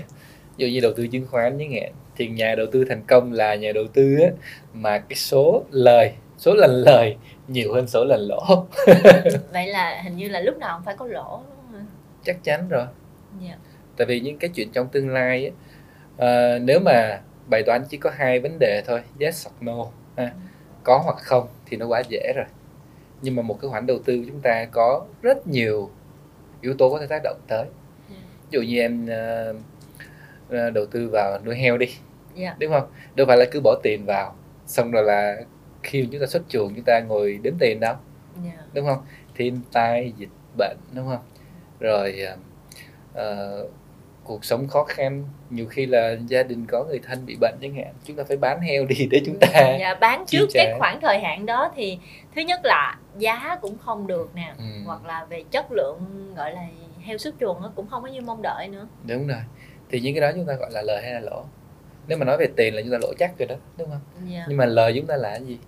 ví 0.58 0.66
dụ 0.66 0.68
như 0.68 0.80
đầu 0.80 0.92
tư 0.96 1.08
chứng 1.08 1.28
khoán 1.32 1.58
như 1.58 1.66
nghe 1.66 1.90
thì 2.16 2.28
nhà 2.28 2.56
đầu 2.56 2.66
tư 2.72 2.86
thành 2.90 3.04
công 3.08 3.34
là 3.34 3.56
nhà 3.56 3.72
đầu 3.72 3.88
tư 3.94 4.18
á, 4.22 4.30
mà 4.74 4.98
cái 4.98 5.16
số 5.16 5.64
lời 5.72 6.12
số 6.38 6.54
lần 6.54 6.72
lời 6.72 7.16
nhiều 7.48 7.74
hơn 7.74 7.88
số 7.88 8.06
lần 8.06 8.28
lỗ 8.28 8.66
vậy 9.54 9.68
là 9.68 10.02
hình 10.04 10.16
như 10.16 10.30
là 10.30 10.40
lúc 10.40 10.58
nào 10.58 10.78
cũng 10.78 10.86
phải 10.86 10.96
có 10.96 11.06
lỗ 11.06 11.42
đúng 11.72 11.80
không? 11.80 11.88
chắc 12.26 12.44
chắn 12.44 12.70
rồi 12.70 12.86
yeah. 13.46 13.60
tại 13.98 14.08
vì 14.08 14.20
những 14.20 14.38
cái 14.38 14.50
chuyện 14.50 14.72
trong 14.72 14.88
tương 14.88 15.10
lai 15.10 15.46
á, 15.46 15.52
uh, 16.56 16.62
nếu 16.62 16.80
mà 16.80 17.20
bài 17.50 17.64
toán 17.66 17.84
chỉ 17.90 17.98
có 17.98 18.10
hai 18.14 18.40
vấn 18.40 18.58
đề 18.60 18.84
thôi 18.88 19.02
yes 19.20 19.48
hoặc 19.48 19.56
no 19.62 19.86
ha. 20.18 20.32
Có 20.84 21.02
hoặc 21.04 21.18
không 21.18 21.48
thì 21.66 21.78
nó 21.78 21.88
quá 21.88 22.04
dễ 22.10 22.34
rồi 22.36 22.46
nhưng 23.22 23.36
mà 23.36 23.42
một 23.42 23.58
cái 23.62 23.70
khoản 23.70 23.86
đầu 23.86 24.00
tư 24.06 24.24
chúng 24.28 24.40
ta 24.42 24.66
có 24.66 25.06
rất 25.22 25.48
nhiều 25.48 25.90
yếu 26.62 26.74
tố 26.74 26.90
có 26.90 27.00
thể 27.00 27.08
tác 27.08 27.22
động 27.24 27.40
tới 27.48 27.66
ví 28.10 28.50
dụ 28.50 28.62
như 28.62 28.80
em 28.80 29.06
uh, 29.06 30.74
đầu 30.74 30.86
tư 30.86 31.10
vào 31.10 31.40
nuôi 31.46 31.56
heo 31.56 31.78
đi 31.78 31.88
yeah. 32.36 32.60
đúng 32.60 32.72
không 32.72 32.88
đâu 33.16 33.28
phải 33.28 33.38
là 33.38 33.46
cứ 33.52 33.60
bỏ 33.64 33.80
tiền 33.84 34.06
vào 34.06 34.36
xong 34.66 34.92
rồi 34.92 35.04
là 35.04 35.38
khi 35.84 36.08
chúng 36.12 36.22
ta 36.22 36.28
xuất 36.28 36.44
chuồng 36.50 36.74
chúng 36.76 36.86
ta 36.86 37.00
ngồi 37.00 37.40
đếm 37.44 37.54
tiền 37.60 37.80
đâu 37.80 37.96
yeah. 38.44 38.60
đúng 38.74 38.86
không 38.86 39.04
thiên 39.36 39.62
tai 39.72 40.14
dịch 40.18 40.30
bệnh 40.58 40.78
đúng 40.94 41.08
không 41.08 41.24
rồi 41.80 42.28
uh, 43.12 43.72
cuộc 44.30 44.46
sống 44.46 44.68
khó 44.68 44.84
khăn 44.84 45.24
nhiều 45.50 45.66
khi 45.66 45.86
là 45.86 46.16
gia 46.28 46.44
đình 46.44 46.66
có 46.66 46.84
người 46.84 47.00
thân 47.04 47.26
bị 47.26 47.38
bệnh 47.42 47.56
chẳng 47.62 47.74
hạn 47.74 47.94
chúng 48.06 48.16
ta 48.16 48.24
phải 48.28 48.38
bán 48.38 48.62
heo 48.62 48.86
đi 48.86 49.08
để 49.12 49.22
chúng 49.26 49.40
ta 49.40 49.48
dạ, 49.80 49.94
bán 50.02 50.26
trước 50.28 50.50
cái 50.54 50.76
khoảng 50.80 51.02
thời 51.02 51.20
hạn 51.20 51.46
đó 51.46 51.72
thì 51.76 52.00
thứ 52.36 52.42
nhất 52.42 52.60
là 52.64 52.98
giá 53.18 53.58
cũng 53.62 53.78
không 53.78 54.08
được 54.08 54.32
nè 54.36 54.54
ừ. 54.58 54.64
hoặc 54.86 55.06
là 55.06 55.26
về 55.30 55.44
chất 55.52 55.72
lượng 55.72 56.00
gọi 56.36 56.54
là 56.54 56.62
heo 57.02 57.18
xuất 57.18 57.36
chuồng 57.40 57.62
nó 57.62 57.72
cũng 57.76 57.88
không 57.88 58.04
có 58.04 58.08
như 58.08 58.22
mong 58.22 58.42
đợi 58.42 58.68
nữa. 58.68 58.88
Đúng 59.08 59.28
rồi. 59.28 59.42
Thì 59.90 60.00
những 60.00 60.16
cái 60.16 60.22
đó 60.22 60.32
chúng 60.36 60.46
ta 60.46 60.54
gọi 60.54 60.72
là 60.72 60.82
lời 60.82 61.02
hay 61.04 61.14
là 61.14 61.20
lỗ. 61.20 61.44
Nếu 62.08 62.18
mà 62.18 62.26
nói 62.26 62.38
về 62.38 62.48
tiền 62.56 62.76
là 62.76 62.82
chúng 62.82 62.92
ta 62.92 62.98
lỗ 63.02 63.14
chắc 63.20 63.38
rồi 63.40 63.48
đó 63.48 63.56
đúng 63.78 63.90
không? 63.90 64.02
Dạ. 64.34 64.46
nhưng 64.48 64.58
mà 64.58 64.66
lời 64.66 64.94
chúng 64.96 65.06
ta 65.06 65.16
là 65.16 65.30
cái 65.30 65.46
gì? 65.46 65.60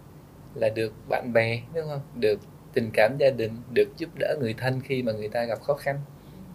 Là 0.56 0.70
được 0.70 0.94
bạn 1.10 1.34
bè 1.34 1.60
đúng 1.74 1.86
không? 1.90 2.02
Được 2.16 2.40
tình 2.74 2.90
cảm 2.94 3.18
gia 3.18 3.30
đình 3.30 3.52
được 3.74 3.90
giúp 3.98 4.10
đỡ 4.20 4.36
người 4.40 4.56
thân 4.58 4.82
khi 4.82 5.04
mà 5.04 5.12
người 5.12 5.30
ta 5.30 5.44
gặp 5.44 5.62
khó 5.62 5.74
khăn. 5.74 6.00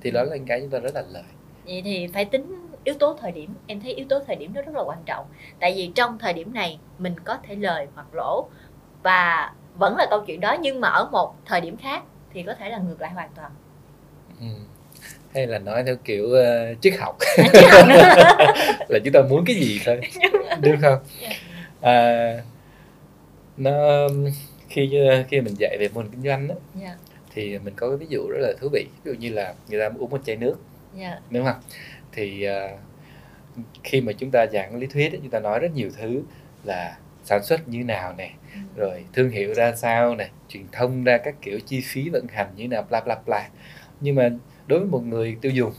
Thì 0.03 0.11
đó 0.11 0.23
là 0.23 0.37
cái 0.47 0.61
chúng 0.61 0.71
ta 0.71 0.79
rất 0.79 0.95
là 0.95 1.03
lợi 1.13 1.23
vậy 1.67 1.83
thì 1.85 2.07
phải 2.07 2.25
tính 2.25 2.67
yếu 2.85 2.95
tố 2.95 3.17
thời 3.21 3.33
điểm 3.33 3.55
em 3.67 3.81
thấy 3.81 3.93
yếu 3.95 4.07
tố 4.09 4.21
thời 4.27 4.37
điểm 4.37 4.55
đó 4.55 4.63
rất 4.63 4.75
là 4.75 4.83
quan 4.83 4.99
trọng 5.07 5.27
tại 5.61 5.73
vì 5.77 5.91
trong 5.95 6.19
thời 6.19 6.33
điểm 6.33 6.55
này 6.55 6.79
mình 6.99 7.15
có 7.25 7.39
thể 7.49 7.55
lời 7.55 7.87
hoặc 7.95 8.07
lỗ 8.13 8.49
và 9.03 9.53
vẫn 9.79 9.97
là 9.97 10.07
câu 10.11 10.25
chuyện 10.27 10.41
đó 10.41 10.57
nhưng 10.61 10.81
mà 10.81 10.89
ở 10.89 11.09
một 11.13 11.35
thời 11.45 11.61
điểm 11.61 11.77
khác 11.77 12.03
thì 12.35 12.43
có 12.43 12.55
thể 12.55 12.69
là 12.69 12.79
ngược 12.79 13.01
lại 13.01 13.11
hoàn 13.11 13.29
toàn 13.37 13.51
ừ. 14.41 14.47
hay 15.35 15.47
là 15.47 15.59
nói 15.59 15.83
theo 15.87 15.97
kiểu 16.05 16.25
uh, 16.25 16.83
triết 16.83 16.95
học 16.99 17.17
là 18.89 18.99
chúng 19.05 19.13
ta 19.13 19.21
muốn 19.31 19.45
cái 19.47 19.57
gì 19.57 19.81
thôi 19.85 20.01
đúng 20.61 20.77
không 20.81 20.99
yeah. 21.21 21.37
Dạ. 21.83 21.91
à, 21.91 22.43
nó 23.57 24.09
khi 24.69 24.99
khi 25.29 25.41
mình 25.41 25.55
dạy 25.59 25.77
về 25.81 25.89
môn 25.95 26.09
kinh 26.09 26.23
doanh 26.23 26.49
đó, 26.49 26.55
yeah. 26.81 26.87
Dạ. 26.87 26.97
thì 27.35 27.59
mình 27.59 27.75
có 27.77 27.89
cái 27.89 27.97
ví 27.97 28.07
dụ 28.09 28.29
rất 28.29 28.39
là 28.41 28.53
thú 28.61 28.69
vị 28.73 28.87
ví 29.05 29.13
dụ 29.13 29.19
như 29.19 29.31
là 29.31 29.55
người 29.69 29.81
ta 29.81 29.91
uống 29.99 30.11
một 30.11 30.21
chai 30.25 30.37
nước 30.37 30.57
yeah. 30.99 31.13
Dạ. 31.15 31.21
đúng 31.31 31.45
không 31.45 31.61
thì 32.13 32.47
uh, 32.49 32.81
khi 33.85 34.01
mà 34.01 34.13
chúng 34.13 34.31
ta 34.31 34.47
giảng 34.53 34.77
lý 34.77 34.87
thuyết 34.87 35.13
chúng 35.13 35.31
ta 35.31 35.41
nói 35.41 35.59
rất 35.59 35.75
nhiều 35.75 35.91
thứ 35.97 36.23
là 36.65 36.99
sản 37.25 37.45
xuất 37.45 37.69
như 37.69 37.85
nào 37.85 38.15
nè 38.19 38.31
ừ. 38.55 38.61
rồi 38.77 39.05
thương 39.13 39.31
hiệu 39.31 39.55
ra 39.55 39.75
sao 39.77 40.15
nè 40.15 40.29
truyền 40.49 40.65
thông 40.73 41.05
ra 41.05 41.19
các 41.19 41.35
kiểu 41.43 41.61
chi 41.67 41.81
phí 41.85 42.09
vận 42.09 42.27
hành 42.29 42.49
như 42.57 42.69
nào 42.69 42.87
bla 42.91 43.01
bla 43.01 43.17
bla 43.27 43.49
nhưng 44.01 44.15
mà 44.15 44.31
đối 44.67 44.79
với 44.79 44.89
một 44.89 45.03
người 45.05 45.37
tiêu 45.41 45.53
dùng 45.53 45.73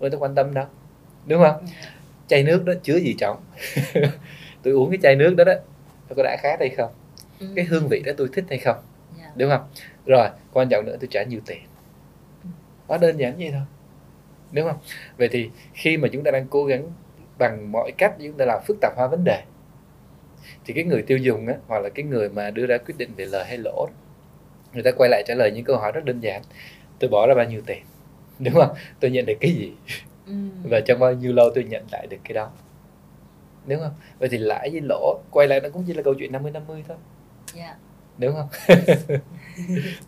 người 0.00 0.10
ta 0.10 0.18
quan 0.18 0.34
tâm 0.34 0.54
đâu 0.54 0.66
đúng 1.26 1.42
không. 1.42 1.66
Dạ. 1.66 1.90
chai 2.26 2.42
nước 2.42 2.64
đó 2.64 2.72
chứa 2.82 2.96
gì 2.98 3.14
trọng 3.18 3.44
tôi 4.62 4.74
uống 4.74 4.90
cái 4.90 4.98
chai 5.02 5.16
nước 5.16 5.34
đó 5.36 5.44
đó 5.44 5.52
nó 6.08 6.14
có 6.16 6.22
đã 6.22 6.36
khát 6.40 6.60
hay 6.60 6.68
không 6.68 6.90
ừ. 7.40 7.46
cái 7.56 7.64
hương 7.64 7.88
vị 7.88 8.02
đó 8.06 8.12
tôi 8.16 8.28
thích 8.32 8.44
hay 8.48 8.58
không 8.58 8.76
yeah. 9.18 9.28
Dạ. 9.28 9.32
đúng 9.36 9.50
không 9.50 9.66
rồi 10.06 10.28
quan 10.52 10.68
trọng 10.68 10.86
nữa 10.86 10.96
tôi 11.00 11.08
trả 11.10 11.22
nhiều 11.22 11.40
tiền 11.46 11.62
ừ. 12.44 12.48
quá 12.86 12.98
đơn 12.98 13.16
giản 13.16 13.36
vậy 13.36 13.50
thôi 13.52 13.62
đúng 14.52 14.68
không 14.68 14.78
vậy 15.16 15.28
thì 15.32 15.50
khi 15.74 15.96
mà 15.96 16.08
chúng 16.12 16.24
ta 16.24 16.30
đang 16.30 16.46
cố 16.50 16.64
gắng 16.64 16.90
bằng 17.38 17.72
mọi 17.72 17.92
cách 17.98 18.14
chúng 18.18 18.36
ta 18.36 18.44
làm 18.44 18.60
phức 18.66 18.76
tạp 18.80 18.92
hóa 18.96 19.06
vấn 19.06 19.24
đề 19.24 19.42
thì 20.64 20.74
cái 20.74 20.84
người 20.84 21.02
tiêu 21.02 21.18
dùng 21.18 21.46
á, 21.46 21.54
hoặc 21.66 21.78
là 21.78 21.88
cái 21.88 22.04
người 22.04 22.28
mà 22.28 22.50
đưa 22.50 22.66
ra 22.66 22.78
quyết 22.78 22.94
định 22.98 23.10
về 23.16 23.24
lời 23.24 23.44
hay 23.44 23.58
lỗ 23.58 23.88
người 24.72 24.82
ta 24.82 24.90
quay 24.90 25.10
lại 25.10 25.22
trả 25.26 25.34
lời 25.34 25.50
những 25.50 25.64
câu 25.64 25.76
hỏi 25.76 25.92
rất 25.92 26.04
đơn 26.04 26.20
giản 26.20 26.42
tôi 26.98 27.10
bỏ 27.10 27.26
ra 27.26 27.34
bao 27.34 27.44
nhiêu 27.44 27.62
tiền 27.66 27.82
đúng 28.38 28.54
không 28.54 28.76
tôi 29.00 29.10
nhận 29.10 29.26
được 29.26 29.36
cái 29.40 29.50
gì 29.50 29.72
ừ. 30.26 30.32
và 30.70 30.80
trong 30.80 30.98
bao 30.98 31.12
nhiêu 31.12 31.32
lâu 31.32 31.50
tôi 31.54 31.64
nhận 31.64 31.84
lại 31.92 32.06
được 32.10 32.16
cái 32.24 32.34
đó 32.34 32.50
đúng 33.66 33.80
không 33.80 33.94
vậy 34.18 34.28
thì 34.28 34.38
lãi 34.38 34.70
với 34.70 34.80
lỗ 34.80 35.20
quay 35.30 35.48
lại 35.48 35.60
nó 35.60 35.68
cũng 35.68 35.84
chỉ 35.86 35.92
là 35.92 36.02
câu 36.02 36.14
chuyện 36.14 36.32
50 36.32 36.52
50 36.52 36.84
thôi 36.88 36.96
yeah. 37.56 37.68
Dạ. 37.68 37.76
đúng 38.18 38.34
không 38.34 38.48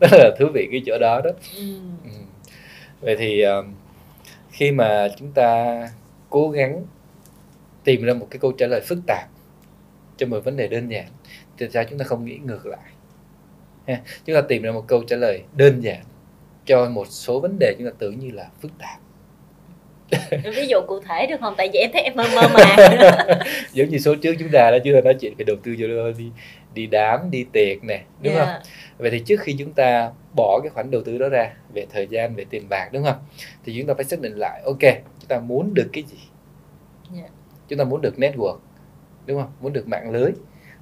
rất 0.01 0.11
là 0.13 0.31
thú 0.39 0.47
vị 0.55 0.69
cái 0.73 0.83
chỗ 0.87 0.99
đó 1.01 1.21
đó 1.25 1.31
ừ. 1.57 1.79
Ừ. 2.05 2.11
vậy 3.01 3.17
thì 3.19 3.45
uh, 3.47 3.65
khi 4.55 4.73
mà 4.73 5.09
chúng 5.19 5.33
ta 5.33 5.81
cố 6.31 6.51
gắng 6.51 6.85
tìm 7.85 8.03
ra 8.03 8.15
một 8.15 8.27
cái 8.31 8.39
câu 8.39 8.53
trả 8.53 8.67
lời 8.67 8.81
phức 8.81 8.99
tạp 9.07 9.29
cho 10.17 10.27
một 10.27 10.41
vấn 10.45 10.57
đề 10.57 10.69
đơn 10.69 10.89
giản, 10.89 11.07
thì 11.59 11.67
sao 11.73 11.85
chúng 11.91 11.99
ta 11.99 12.05
không 12.05 12.25
nghĩ 12.25 12.39
ngược 12.39 12.67
lại 12.67 12.91
ha? 13.87 14.01
chúng 14.25 14.37
ta 14.37 14.43
tìm 14.49 14.63
ra 14.63 14.73
một 14.73 14.85
câu 14.89 15.03
trả 15.03 15.17
lời 15.17 15.43
đơn 15.57 15.81
giản 15.81 16.03
cho 16.65 16.89
một 16.89 17.07
số 17.09 17.41
vấn 17.41 17.57
đề 17.59 17.75
chúng 17.79 17.87
ta 17.87 17.93
tưởng 17.99 18.19
như 18.19 18.31
là 18.31 18.51
phức 18.61 18.71
tạp 18.79 19.01
ví 20.57 20.67
dụ 20.67 20.81
cụ 20.87 21.01
thể 21.01 21.27
được 21.27 21.37
không? 21.41 21.55
Tại 21.57 21.71
vì 21.73 21.79
em 21.79 21.91
thấy 21.93 22.03
em 22.03 22.17
mơ 22.17 22.25
mơ 22.35 22.49
màng 22.55 22.77
giống 23.73 23.89
như 23.89 23.99
số 23.99 24.15
trước 24.15 24.35
chúng 24.39 24.49
ta 24.49 24.71
đã 24.71 24.79
chưa 24.85 25.01
nói 25.01 25.15
chuyện 25.21 25.35
về 25.39 25.45
đầu 25.45 25.57
tư 25.63 25.77
cho 25.79 25.87
đi 26.19 26.31
đi 26.75 26.87
đám 26.87 27.31
đi 27.31 27.45
tiệc 27.53 27.85
nè 27.85 28.03
đúng 28.23 28.35
yeah. 28.35 28.47
không 28.47 28.63
vậy 28.99 29.11
thì 29.11 29.19
trước 29.27 29.41
khi 29.41 29.57
chúng 29.59 29.73
ta 29.73 30.11
bỏ 30.37 30.61
cái 30.63 30.71
khoản 30.71 30.91
đầu 30.91 31.03
tư 31.05 31.19
đó 31.19 31.29
ra 31.29 31.51
về 31.75 31.87
thời 31.93 32.07
gian 32.07 32.35
về 32.35 32.45
tiền 32.51 32.69
bạc 32.69 32.89
đúng 32.93 33.05
không? 33.05 33.17
Thì 33.65 33.75
chúng 33.79 33.87
ta 33.87 33.95
phải 33.95 34.05
xác 34.05 34.21
định 34.21 34.33
lại 34.33 34.63
ok 34.65 34.83
chúng 35.21 35.29
ta 35.29 35.39
muốn 35.41 35.75
được 35.75 35.89
cái 35.93 36.05
gì? 36.07 36.19
Yeah. 37.17 37.31
chúng 37.69 37.79
ta 37.79 37.85
muốn 37.85 38.01
được 38.01 38.15
network 38.17 38.59
đúng 39.27 39.41
không? 39.41 39.53
Muốn 39.61 39.73
được 39.73 39.89
mạng 39.89 40.11
lưới 40.11 40.31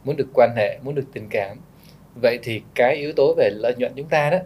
muốn 0.05 0.17
được 0.17 0.29
quan 0.35 0.51
hệ 0.57 0.79
muốn 0.83 0.95
được 0.95 1.07
tình 1.13 1.29
cảm. 1.31 1.57
Vậy 2.23 2.39
thì 2.43 2.63
cái 2.75 2.97
yếu 2.97 3.13
tố 3.13 3.35
về 3.35 3.51
lợi 3.53 3.75
nhuận 3.79 3.93
chúng 3.97 4.09
ta 4.09 4.31
đó 4.31 4.39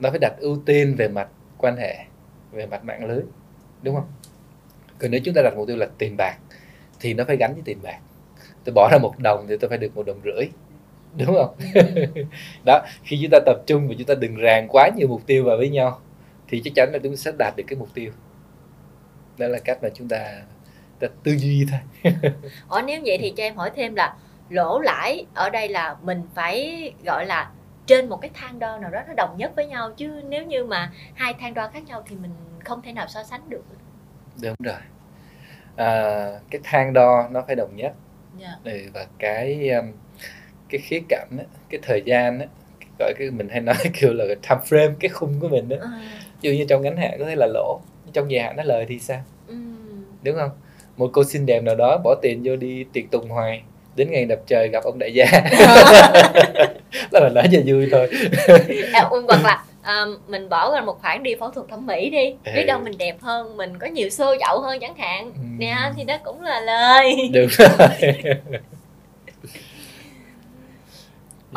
nó 0.00 0.10
phải 0.10 0.18
đặt 0.18 0.34
ưu 0.38 0.58
tiên 0.66 0.94
về 0.98 1.08
mặt 1.08 1.28
quan 1.58 1.76
hệ 1.76 1.96
về 2.52 2.66
mặt 2.66 2.84
mạng 2.84 3.04
lưới 3.04 3.22
đúng 3.86 3.94
không? 3.94 4.06
Còn 4.98 5.10
nếu 5.10 5.20
chúng 5.24 5.34
ta 5.34 5.42
đặt 5.42 5.56
mục 5.56 5.66
tiêu 5.66 5.76
là 5.76 5.86
tiền 5.98 6.16
bạc 6.16 6.36
thì 7.00 7.14
nó 7.14 7.24
phải 7.24 7.36
gắn 7.36 7.54
với 7.54 7.62
tiền 7.64 7.78
bạc. 7.82 7.98
Tôi 8.64 8.72
bỏ 8.74 8.88
ra 8.92 8.98
một 8.98 9.14
đồng 9.18 9.46
thì 9.48 9.56
tôi 9.60 9.68
phải 9.68 9.78
được 9.78 9.96
một 9.96 10.06
đồng 10.06 10.20
rưỡi. 10.24 10.46
Đúng 11.16 11.34
không? 11.34 11.56
Đó 12.64 12.84
khi 13.04 13.18
chúng 13.22 13.30
ta 13.30 13.38
tập 13.46 13.56
trung 13.66 13.88
và 13.88 13.94
chúng 13.98 14.06
ta 14.06 14.14
đừng 14.14 14.36
ràng 14.36 14.66
quá 14.68 14.90
nhiều 14.96 15.08
mục 15.08 15.22
tiêu 15.26 15.44
vào 15.44 15.56
với 15.56 15.68
nhau 15.68 16.00
thì 16.48 16.62
chắc 16.64 16.72
chắn 16.74 16.90
là 16.92 16.98
chúng 17.02 17.12
ta 17.12 17.16
sẽ 17.16 17.32
đạt 17.38 17.54
được 17.56 17.64
cái 17.66 17.78
mục 17.78 17.88
tiêu. 17.94 18.10
Đó 19.38 19.46
là 19.46 19.58
cách 19.58 19.78
mà 19.82 19.88
chúng 19.94 20.08
ta, 20.08 20.42
ta 21.00 21.08
tư 21.22 21.32
duy 21.32 21.66
thôi. 21.70 22.12
Ở 22.68 22.82
nếu 22.82 23.00
vậy 23.04 23.18
thì 23.20 23.32
cho 23.36 23.42
em 23.42 23.56
hỏi 23.56 23.70
thêm 23.76 23.94
là 23.94 24.14
lỗ 24.48 24.80
lãi 24.80 25.26
ở 25.34 25.50
đây 25.50 25.68
là 25.68 25.96
mình 26.02 26.22
phải 26.34 26.92
gọi 27.04 27.26
là 27.26 27.50
trên 27.86 28.08
một 28.08 28.20
cái 28.20 28.30
thang 28.34 28.58
đo 28.58 28.78
nào 28.78 28.90
đó 28.90 29.00
nó 29.08 29.14
đồng 29.16 29.36
nhất 29.36 29.52
với 29.56 29.66
nhau 29.66 29.90
chứ 29.96 30.22
nếu 30.28 30.44
như 30.44 30.64
mà 30.64 30.92
hai 31.14 31.34
thang 31.40 31.54
đo 31.54 31.68
khác 31.68 31.82
nhau 31.86 32.02
thì 32.08 32.16
mình 32.16 32.30
không 32.64 32.82
thể 32.82 32.92
nào 32.92 33.06
so 33.08 33.22
sánh 33.22 33.50
được 33.50 33.64
đúng 34.42 34.54
rồi 34.64 34.80
à, 35.76 36.26
cái 36.50 36.60
thang 36.64 36.92
đo 36.92 37.28
nó 37.30 37.42
phải 37.46 37.56
đồng 37.56 37.76
nhất 37.76 37.92
yeah. 38.40 38.58
Dạ. 38.64 38.72
và 38.94 39.06
cái 39.18 39.70
um, 39.70 39.92
cái 40.68 40.80
khía 40.80 41.00
cạnh 41.08 41.28
á, 41.38 41.44
cái 41.68 41.80
thời 41.82 42.02
gian 42.06 42.40
á, 42.40 42.46
gọi 42.98 43.14
cái 43.18 43.30
mình 43.30 43.48
hay 43.48 43.60
nói 43.60 43.76
kiểu 44.00 44.12
là 44.12 44.24
time 44.26 44.60
frame 44.68 44.94
cái 45.00 45.08
khung 45.08 45.40
của 45.40 45.48
mình 45.48 45.68
đó 45.68 45.76
à. 45.82 46.20
dụ 46.40 46.50
như 46.50 46.64
trong 46.68 46.82
ngắn 46.82 46.96
hạn 46.96 47.16
có 47.18 47.24
thể 47.24 47.34
là 47.36 47.46
lỗ 47.46 47.80
trong 48.12 48.30
dài 48.30 48.44
hạn 48.44 48.56
nó 48.56 48.62
lời 48.62 48.86
thì 48.88 48.98
sao 48.98 49.22
ừ. 49.48 49.54
đúng 50.22 50.36
không 50.36 50.50
một 50.96 51.10
cô 51.12 51.24
xinh 51.24 51.46
đẹp 51.46 51.62
nào 51.62 51.74
đó 51.74 52.00
bỏ 52.04 52.14
tiền 52.22 52.40
vô 52.44 52.56
đi 52.56 52.84
tiệc 52.92 53.04
tùng 53.10 53.28
hoài 53.28 53.62
đến 53.96 54.10
ngày 54.10 54.24
đập 54.24 54.38
trời 54.46 54.68
gặp 54.68 54.84
ông 54.84 54.98
đại 54.98 55.14
gia 55.14 55.26
là 57.12 57.28
nói 57.28 57.44
cho 57.52 57.58
vui 57.66 57.88
thôi 57.92 58.08
à, 58.92 59.08
hoặc 59.28 59.40
là 59.44 59.64
um, 59.86 60.18
mình 60.28 60.48
bỏ 60.48 60.74
ra 60.74 60.80
một 60.80 61.02
khoản 61.02 61.22
đi 61.22 61.34
phẫu 61.40 61.50
thuật 61.50 61.66
thẩm 61.68 61.86
mỹ 61.86 62.10
đi 62.10 62.52
biết 62.54 62.64
đâu 62.66 62.80
mình 62.84 62.98
đẹp 62.98 63.16
hơn 63.22 63.56
mình 63.56 63.78
có 63.78 63.86
nhiều 63.86 64.10
xô 64.10 64.34
chậu 64.40 64.60
hơn 64.60 64.78
chẳng 64.80 64.96
hạn 64.96 65.32
ừ. 65.34 65.40
nè 65.58 65.76
thì 65.96 66.04
đó 66.04 66.16
cũng 66.24 66.42
là 66.42 66.60
lời 66.60 67.28
được 67.32 67.50
rồi 67.50 68.12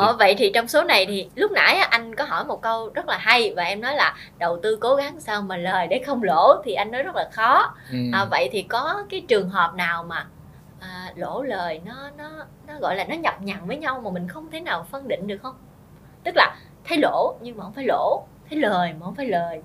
Ờ, 0.00 0.16
vậy 0.18 0.34
thì 0.38 0.50
trong 0.54 0.68
số 0.68 0.82
này 0.82 1.06
thì 1.06 1.28
lúc 1.34 1.52
nãy 1.52 1.76
anh 1.76 2.14
có 2.14 2.24
hỏi 2.24 2.44
một 2.44 2.62
câu 2.62 2.90
rất 2.94 3.08
là 3.08 3.18
hay 3.18 3.52
và 3.56 3.64
em 3.64 3.80
nói 3.80 3.94
là 3.94 4.14
đầu 4.38 4.58
tư 4.62 4.78
cố 4.80 4.94
gắng 4.94 5.20
sao 5.20 5.42
mà 5.42 5.56
lời 5.56 5.86
để 5.86 6.02
không 6.06 6.22
lỗ 6.22 6.62
thì 6.64 6.74
anh 6.74 6.90
nói 6.90 7.02
rất 7.02 7.16
là 7.16 7.28
khó. 7.32 7.74
Ừ. 7.92 7.98
À, 8.12 8.24
vậy 8.30 8.48
thì 8.52 8.62
có 8.62 9.04
cái 9.10 9.22
trường 9.28 9.48
hợp 9.48 9.74
nào 9.74 10.02
mà 10.02 10.26
à, 10.80 11.12
lỗ 11.16 11.42
lời 11.42 11.80
nó 11.84 12.10
nó 12.18 12.46
nó 12.66 12.78
gọi 12.80 12.96
là 12.96 13.04
nó 13.04 13.14
nhập 13.14 13.42
nhằng 13.42 13.66
với 13.66 13.76
nhau 13.76 14.00
mà 14.00 14.10
mình 14.10 14.28
không 14.28 14.50
thể 14.50 14.60
nào 14.60 14.86
phân 14.90 15.08
định 15.08 15.26
được 15.26 15.38
không? 15.42 15.54
Tức 16.24 16.36
là 16.36 16.56
thấy 16.84 16.98
lỗ 16.98 17.34
nhưng 17.40 17.56
mà 17.56 17.64
không 17.64 17.72
phải 17.72 17.84
lỗ, 17.84 18.24
thấy 18.50 18.58
lời 18.58 18.92
mà 18.92 19.06
không 19.06 19.14
phải 19.14 19.26
lời. 19.26 19.60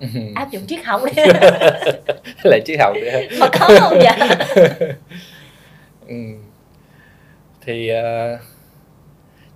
Áp 0.34 0.50
dụng 0.50 0.62
triết 0.66 0.84
học 0.84 1.00
đi 1.04 1.22
lại 2.44 2.60
triết 2.64 2.80
học 2.80 2.92
nữa 2.96 3.20
mà 3.40 3.48
có 3.52 3.68
không 3.80 3.98
vậy 3.98 4.28
ừ. 6.08 6.14
thì 7.60 7.90
uh, 7.92 8.40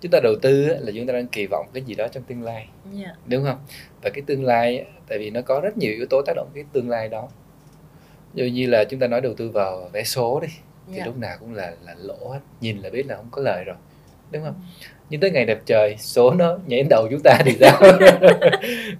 chúng 0.00 0.10
ta 0.10 0.20
đầu 0.22 0.34
tư 0.42 0.66
là 0.80 0.92
chúng 0.94 1.06
ta 1.06 1.12
đang 1.12 1.26
kỳ 1.26 1.46
vọng 1.46 1.66
cái 1.74 1.82
gì 1.82 1.94
đó 1.94 2.08
trong 2.08 2.22
tương 2.22 2.42
lai 2.42 2.68
yeah. 2.84 3.06
Dạ. 3.06 3.14
đúng 3.26 3.44
không 3.44 3.58
và 4.02 4.10
cái 4.10 4.22
tương 4.26 4.44
lai 4.44 4.86
tại 5.08 5.18
vì 5.18 5.30
nó 5.30 5.40
có 5.42 5.60
rất 5.60 5.76
nhiều 5.76 5.92
yếu 5.92 6.06
tố 6.10 6.22
tác 6.26 6.32
động 6.36 6.48
cái 6.54 6.64
tương 6.72 6.90
lai 6.90 7.08
đó 7.08 7.28
như 8.34 8.44
như 8.44 8.66
là 8.66 8.84
chúng 8.84 9.00
ta 9.00 9.06
nói 9.06 9.20
đầu 9.20 9.34
tư 9.34 9.48
vào 9.48 9.90
vé 9.92 10.04
số 10.04 10.40
đi 10.40 10.48
thì 10.86 10.92
yeah. 10.92 10.98
Dạ. 10.98 11.06
lúc 11.06 11.18
nào 11.18 11.36
cũng 11.40 11.54
là 11.54 11.72
là 11.84 11.94
lỗ 11.98 12.28
hết 12.28 12.40
nhìn 12.60 12.78
là 12.78 12.90
biết 12.90 13.06
là 13.06 13.16
không 13.16 13.28
có 13.30 13.42
lời 13.42 13.64
rồi 13.64 13.76
đúng 14.32 14.44
không 14.44 14.54
ừ. 14.54 14.86
nhưng 15.10 15.20
tới 15.20 15.30
ngày 15.30 15.44
đẹp 15.44 15.58
trời 15.66 15.96
số 15.98 16.34
nó 16.34 16.58
nhảy 16.66 16.80
đến 16.80 16.88
đầu 16.90 17.08
chúng 17.10 17.20
ta 17.24 17.38
thì 17.44 17.56
sao 17.60 17.82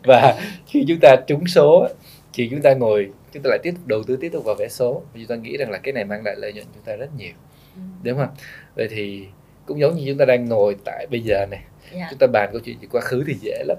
và 0.04 0.40
khi 0.66 0.84
chúng 0.88 0.98
ta 1.00 1.16
trúng 1.26 1.46
số 1.46 1.88
thì 2.32 2.48
chúng 2.50 2.62
ta 2.62 2.74
ngồi 2.74 3.10
chúng 3.32 3.42
ta 3.42 3.48
lại 3.48 3.58
tiếp 3.62 3.70
tục 3.70 3.86
đầu 3.86 4.02
tư 4.02 4.16
tiếp 4.20 4.30
tục 4.32 4.44
vào 4.44 4.54
vé 4.54 4.68
số 4.68 4.92
và 4.94 5.14
chúng 5.14 5.26
ta 5.26 5.34
nghĩ 5.34 5.56
rằng 5.56 5.70
là 5.70 5.78
cái 5.78 5.92
này 5.92 6.04
mang 6.04 6.24
lại 6.24 6.34
lợi 6.38 6.52
nhuận 6.52 6.66
chúng 6.74 6.82
ta 6.84 6.96
rất 6.96 7.08
nhiều 7.16 7.32
ừ. 7.76 7.80
đúng 8.02 8.18
không 8.18 8.34
vậy 8.74 8.88
thì 8.90 9.26
cũng 9.66 9.80
giống 9.80 9.96
như 9.96 10.04
chúng 10.06 10.18
ta 10.18 10.24
đang 10.24 10.44
ngồi 10.44 10.76
tại 10.84 11.06
bây 11.10 11.20
giờ 11.20 11.46
này 11.46 11.60
yeah. 11.92 11.94
Dạ. 11.94 12.06
chúng 12.10 12.18
ta 12.18 12.26
bàn 12.26 12.48
câu 12.52 12.60
chuyện 12.64 12.80
gì 12.80 12.86
quá 12.92 13.00
khứ 13.00 13.24
thì 13.26 13.34
dễ 13.40 13.64
lắm 13.66 13.76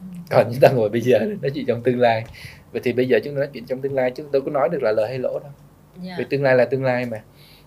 ừ. 0.00 0.06
còn 0.30 0.46
chúng 0.50 0.60
ta 0.60 0.68
ngồi 0.70 0.88
bây 0.88 1.00
giờ 1.00 1.18
nói 1.18 1.50
chuyện 1.54 1.66
trong 1.66 1.82
tương 1.82 2.00
lai 2.00 2.24
vậy 2.72 2.80
thì 2.84 2.92
bây 2.92 3.08
giờ 3.08 3.20
chúng 3.24 3.34
ta 3.34 3.38
nói 3.38 3.48
chuyện 3.52 3.64
trong 3.66 3.80
tương 3.80 3.94
lai 3.94 4.10
chứ 4.10 4.24
đâu 4.32 4.42
có 4.46 4.50
nói 4.50 4.68
được 4.68 4.82
là 4.82 4.92
lời 4.92 5.08
hay 5.08 5.18
lỗ 5.18 5.38
đâu 5.38 5.50
yeah. 6.04 6.06
Dạ. 6.08 6.14
vì 6.18 6.24
tương 6.30 6.42
lai 6.42 6.56
là 6.56 6.64
tương 6.64 6.84
lai 6.84 7.06
mà 7.06 7.20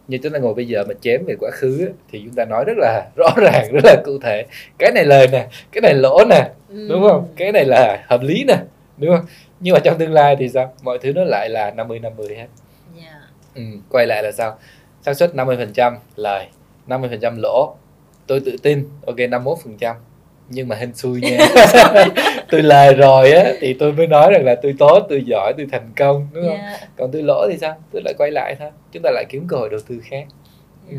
như 0.08 0.18
chúng 0.24 0.34
ta 0.34 0.40
ngồi 0.40 0.54
bây 0.54 0.68
giờ 0.68 0.84
mà 0.88 0.94
chém 1.02 1.26
về 1.26 1.36
quá 1.40 1.52
khứ 1.52 1.90
thì 2.12 2.22
chúng 2.26 2.34
ta 2.36 2.46
nói 2.46 2.64
rất 2.68 2.78
là 2.78 3.08
rõ 3.16 3.30
ràng 3.38 3.72
rất 3.72 3.86
là 3.86 3.96
cụ 4.06 4.20
thể 4.24 4.46
cái 4.78 4.92
này 4.92 5.06
lời 5.06 5.28
nè 5.32 5.48
cái 5.72 5.82
này 5.82 5.94
lỗ 5.94 6.26
nè 6.30 6.50
ừ. 6.70 6.88
đúng 6.90 7.02
không 7.10 7.28
cái 7.36 7.52
này 7.52 7.66
là 7.66 8.04
hợp 8.08 8.22
lý 8.22 8.44
nè 8.48 8.58
đúng 8.98 9.18
không 9.18 9.26
nhưng 9.60 9.74
mà 9.74 9.80
trong 9.80 9.98
tương 9.98 10.14
lai 10.14 10.36
thì 10.40 10.50
sao 10.50 10.74
mọi 10.84 10.98
thứ 11.02 11.14
nó 11.14 11.24
lại 11.24 11.50
là 11.50 11.72
50 11.72 12.00
50 12.00 12.28
hết 12.28 12.36
yeah. 12.36 12.48
Dạ. 12.96 13.20
ừ, 13.56 13.62
quay 13.90 14.08
lại 14.08 14.24
là 14.24 14.32
sao 14.32 14.58
xác 15.02 15.14
suất 15.14 15.34
50% 15.34 15.96
lời 16.16 16.48
50% 16.88 17.40
lỗ 17.40 17.76
tôi 18.28 18.40
tự 18.40 18.58
tin 18.64 18.90
ok 19.06 19.16
51% 19.18 19.96
nhưng 20.50 20.68
mà 20.68 20.76
hên 20.76 20.94
xui 20.96 21.22
nha 21.22 21.38
tôi 22.54 22.64
lời 22.64 22.94
rồi 22.94 23.32
á 23.32 23.52
thì 23.60 23.74
tôi 23.74 23.94
mới 23.94 24.08
nói 24.08 24.32
rằng 24.32 24.46
là 24.46 24.56
tôi 24.56 24.76
tốt 24.80 25.06
tôi 25.10 25.24
giỏi 25.26 25.54
tôi 25.58 25.68
thành 25.72 25.92
công 25.96 26.28
đúng 26.34 26.44
không 26.44 26.58
yeah. 26.58 26.82
Dạ. 26.82 26.88
còn 26.98 27.12
tôi 27.12 27.24
lỗ 27.24 27.48
thì 27.50 27.58
sao 27.58 27.76
tôi 27.92 28.02
lại 28.06 28.14
quay 28.18 28.32
lại 28.32 28.56
thôi 28.60 28.70
chúng 28.92 29.04
ta 29.04 29.10
lại 29.12 29.26
kiếm 29.30 29.46
cơ 29.48 29.58
hội 29.58 29.70
đầu 29.70 29.80
tư 29.88 30.00
khác 30.04 30.26
yeah. 30.90 30.90
ừ. 30.90 30.98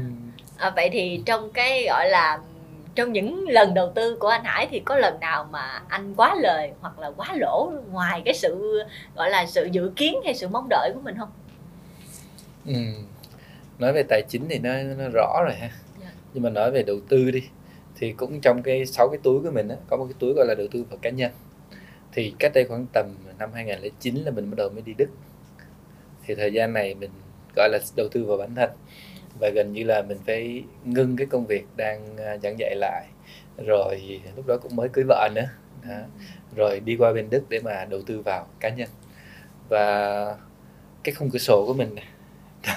à, 0.56 0.73
vậy 0.76 0.90
thì 0.92 1.23
trong 1.26 1.50
cái 1.50 1.84
gọi 1.87 2.08
là 2.08 2.38
trong 2.94 3.12
những 3.12 3.49
lần 3.49 3.75
đầu 3.75 3.92
tư 3.94 4.16
của 4.20 4.28
anh 4.28 4.44
Hải 4.44 4.66
thì 4.70 4.80
có 4.84 4.96
lần 4.96 5.20
nào 5.20 5.46
mà 5.50 5.82
anh 5.88 6.14
quá 6.16 6.34
lời 6.40 6.70
hoặc 6.80 6.99
là 6.99 7.11
quá 7.16 7.28
lỗ 7.37 7.73
ngoài 7.92 8.23
cái 8.25 8.34
sự 8.34 8.82
gọi 9.16 9.30
là 9.30 9.46
sự 9.46 9.68
dự 9.73 9.92
kiến 9.96 10.20
hay 10.25 10.34
sự 10.34 10.49
mong 10.49 10.66
đợi 10.70 10.90
của 10.94 11.00
mình 11.00 11.14
không? 11.18 11.30
Ừ. 12.66 12.75
Nói 13.78 13.92
về 13.92 14.02
tài 14.08 14.23
chính 14.28 14.49
thì 14.49 14.58
nó 14.58 14.73
nó 14.99 15.04
rõ 15.14 15.42
rồi 15.44 15.54
ha. 15.54 15.66
Yeah. 15.66 15.73
Dạ. 16.00 16.08
Nhưng 16.34 16.42
mà 16.42 16.50
nói 16.50 16.70
về 16.70 16.82
đầu 16.82 16.96
tư 17.08 17.30
đi 17.30 17.42
thì 17.96 18.12
cũng 18.12 18.40
trong 18.40 18.62
cái 18.62 18.86
sáu 18.86 19.08
cái 19.08 19.18
túi 19.22 19.42
của 19.42 19.50
mình 19.50 19.68
á, 19.68 19.76
có 19.88 19.96
một 19.96 20.04
cái 20.04 20.14
túi 20.18 20.32
gọi 20.32 20.46
là 20.46 20.54
đầu 20.54 20.66
tư 20.70 20.84
vào 20.90 20.98
cá 21.02 21.10
nhân. 21.10 21.32
Thì 22.12 22.34
cách 22.38 22.52
đây 22.54 22.64
khoảng 22.64 22.86
tầm 22.92 23.06
năm 23.38 23.50
2009 23.54 24.14
là 24.14 24.30
mình 24.30 24.50
bắt 24.50 24.54
đầu 24.56 24.70
mới 24.70 24.82
đi 24.82 24.94
Đức. 24.98 25.08
Thì 26.26 26.34
thời 26.34 26.52
gian 26.52 26.72
này 26.72 26.94
mình 26.94 27.10
gọi 27.56 27.68
là 27.68 27.78
đầu 27.96 28.08
tư 28.08 28.24
vào 28.24 28.36
bản 28.36 28.54
thân 28.54 28.70
và 29.40 29.48
gần 29.54 29.72
như 29.72 29.84
là 29.84 30.02
mình 30.02 30.18
phải 30.26 30.64
ngưng 30.84 31.16
cái 31.16 31.26
công 31.26 31.46
việc 31.46 31.66
đang 31.76 32.16
à, 32.16 32.36
giảng 32.42 32.58
dạy 32.58 32.74
lại 32.76 33.06
rồi 33.66 34.20
lúc 34.36 34.46
đó 34.46 34.56
cũng 34.56 34.76
mới 34.76 34.88
cưới 34.88 35.04
vợ 35.08 35.28
nữa 35.34 35.48
đó. 35.88 35.96
rồi 36.56 36.80
đi 36.80 36.96
qua 36.96 37.12
bên 37.12 37.30
Đức 37.30 37.42
để 37.48 37.60
mà 37.60 37.84
đầu 37.84 38.02
tư 38.02 38.20
vào 38.20 38.46
cá 38.60 38.68
nhân 38.68 38.88
và 39.68 40.36
cái 41.04 41.14
khung 41.14 41.30
cửa 41.30 41.38
sổ 41.38 41.66
của 41.66 41.74
mình 41.74 41.94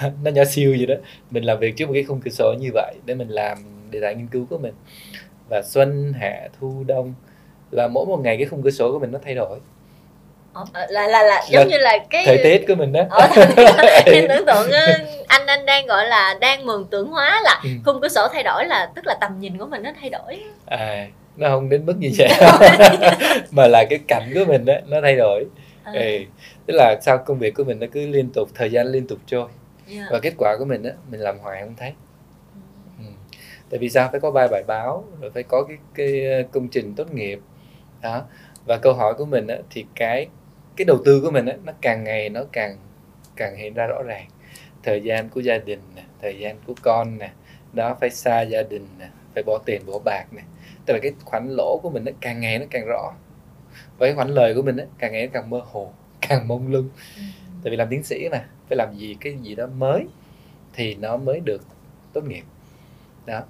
nó 0.24 0.30
nhỏ 0.30 0.44
siêu 0.44 0.74
vậy 0.78 0.86
đó 0.86 0.94
mình 1.30 1.44
làm 1.44 1.58
việc 1.58 1.76
trước 1.76 1.86
một 1.86 1.92
cái 1.94 2.04
khung 2.04 2.20
cửa 2.20 2.30
sổ 2.30 2.54
như 2.60 2.70
vậy 2.74 2.94
để 3.06 3.14
mình 3.14 3.28
làm 3.28 3.58
đề 3.90 4.00
tài 4.00 4.14
nghiên 4.14 4.26
cứu 4.26 4.46
của 4.50 4.58
mình 4.58 4.74
và 5.48 5.62
xuân 5.62 6.12
hạ 6.20 6.48
thu 6.60 6.84
đông 6.86 7.14
là 7.70 7.88
mỗi 7.88 8.06
một 8.06 8.20
ngày 8.20 8.36
cái 8.36 8.46
khung 8.46 8.62
cửa 8.62 8.70
sổ 8.70 8.92
của 8.92 8.98
mình 8.98 9.12
nó 9.12 9.18
thay 9.24 9.34
đổi 9.34 9.58
Ờ, 10.72 10.86
là 10.88 11.08
là 11.08 11.22
là 11.22 11.42
giống 11.48 11.68
là 11.68 11.70
như 11.70 11.78
là 11.78 11.98
cái 12.10 12.24
thời 12.26 12.38
tiết 12.42 12.64
của 12.68 12.74
mình 12.74 12.92
đó 12.92 13.00
ờ, 13.10 13.28
em 14.06 14.24
tưởng 14.28 14.46
tượng 14.46 14.70
anh 15.28 15.46
anh 15.46 15.66
đang 15.66 15.86
gọi 15.86 16.06
là 16.06 16.38
đang 16.40 16.66
mường 16.66 16.86
tượng 16.90 17.08
hóa 17.08 17.40
là 17.44 17.60
ừ. 17.64 17.70
khung 17.84 18.00
cửa 18.02 18.08
sổ 18.08 18.28
thay 18.32 18.42
đổi 18.42 18.66
là 18.66 18.90
tức 18.94 19.06
là 19.06 19.16
tầm 19.20 19.40
nhìn 19.40 19.58
của 19.58 19.66
mình 19.66 19.82
nó 19.82 19.90
thay 20.00 20.10
đổi 20.10 20.42
à 20.66 21.06
nó 21.36 21.48
không 21.48 21.68
đến 21.68 21.86
mức 21.86 21.94
như 21.98 22.10
vậy 22.18 22.28
mà 23.50 23.66
là 23.66 23.84
cái 23.90 23.98
cảnh 24.08 24.30
của 24.34 24.44
mình 24.44 24.64
đó 24.64 24.74
nó 24.86 25.00
thay 25.02 25.16
đổi 25.16 25.44
à. 25.84 25.92
ừ. 25.92 26.18
tức 26.66 26.74
là 26.74 26.96
sao 27.02 27.18
công 27.18 27.38
việc 27.38 27.54
của 27.54 27.64
mình 27.64 27.80
nó 27.80 27.86
cứ 27.92 28.06
liên 28.06 28.30
tục 28.34 28.48
thời 28.54 28.70
gian 28.70 28.86
liên 28.86 29.06
tục 29.06 29.18
trôi 29.26 29.48
yeah. 29.94 30.06
và 30.10 30.18
kết 30.18 30.32
quả 30.38 30.56
của 30.58 30.64
mình 30.64 30.82
á 30.82 30.90
mình 31.10 31.20
làm 31.20 31.38
hoài 31.38 31.62
không 31.62 31.74
thấy. 31.78 31.92
Tại 33.70 33.78
vì 33.78 33.88
sao? 33.90 34.08
Phải 34.10 34.20
có 34.20 34.30
ba 34.30 34.48
bài 34.48 34.62
báo 34.66 35.04
rồi 35.20 35.30
phải 35.30 35.42
có 35.42 35.64
cái 35.68 35.76
cái 35.94 36.44
công 36.52 36.68
trình 36.68 36.94
tốt 36.94 37.14
nghiệp. 37.14 37.40
Đó. 38.02 38.24
Và 38.66 38.78
câu 38.78 38.94
hỏi 38.94 39.14
của 39.14 39.26
mình 39.26 39.46
á, 39.46 39.56
thì 39.70 39.86
cái 39.94 40.28
cái 40.76 40.84
đầu 40.84 40.98
tư 41.04 41.20
của 41.20 41.30
mình 41.30 41.46
á, 41.46 41.56
nó 41.64 41.72
càng 41.80 42.04
ngày 42.04 42.28
nó 42.28 42.40
càng 42.52 42.76
càng 43.36 43.56
hiện 43.56 43.74
ra 43.74 43.86
rõ 43.86 44.02
ràng. 44.02 44.28
Thời 44.82 45.00
gian 45.00 45.28
của 45.28 45.40
gia 45.40 45.58
đình 45.58 45.80
nè 45.96 46.02
thời 46.22 46.38
gian 46.38 46.56
của 46.66 46.74
con 46.82 47.18
nè 47.18 47.30
đó 47.72 47.96
phải 48.00 48.10
xa 48.10 48.42
gia 48.42 48.62
đình 48.62 48.86
nè 48.98 49.08
phải 49.34 49.42
bỏ 49.46 49.58
tiền 49.66 49.82
bỏ 49.86 49.98
bạc 50.04 50.24
nè. 50.32 50.42
Tức 50.86 50.94
là 50.94 51.00
cái 51.02 51.12
khoản 51.24 51.48
lỗ 51.50 51.80
của 51.82 51.90
mình 51.90 52.04
nó 52.04 52.12
càng 52.20 52.40
ngày 52.40 52.58
nó 52.58 52.64
càng 52.70 52.86
rõ. 52.86 53.12
Và 53.98 54.06
cái 54.06 54.14
khoản 54.14 54.28
lời 54.28 54.54
của 54.54 54.62
mình 54.62 54.76
á, 54.76 54.84
càng 54.98 55.12
ngày 55.12 55.26
nó 55.26 55.30
càng 55.32 55.50
mơ 55.50 55.60
hồ 55.64 55.92
càng 56.28 56.48
mông 56.48 56.72
lung. 56.72 56.88
Ừ. 57.16 57.22
tại 57.64 57.70
vì 57.70 57.76
làm 57.76 57.88
tiến 57.90 58.02
sĩ 58.02 58.28
mà 58.28 58.44
phải 58.68 58.76
làm 58.76 58.94
gì 58.96 59.16
cái 59.20 59.36
gì 59.42 59.54
đó 59.54 59.66
mới 59.66 60.06
thì 60.72 60.94
nó 60.94 61.16
mới 61.16 61.40
được 61.40 61.62
tốt 62.12 62.24
nghiệp. 62.24 62.44
Đó 63.26 63.42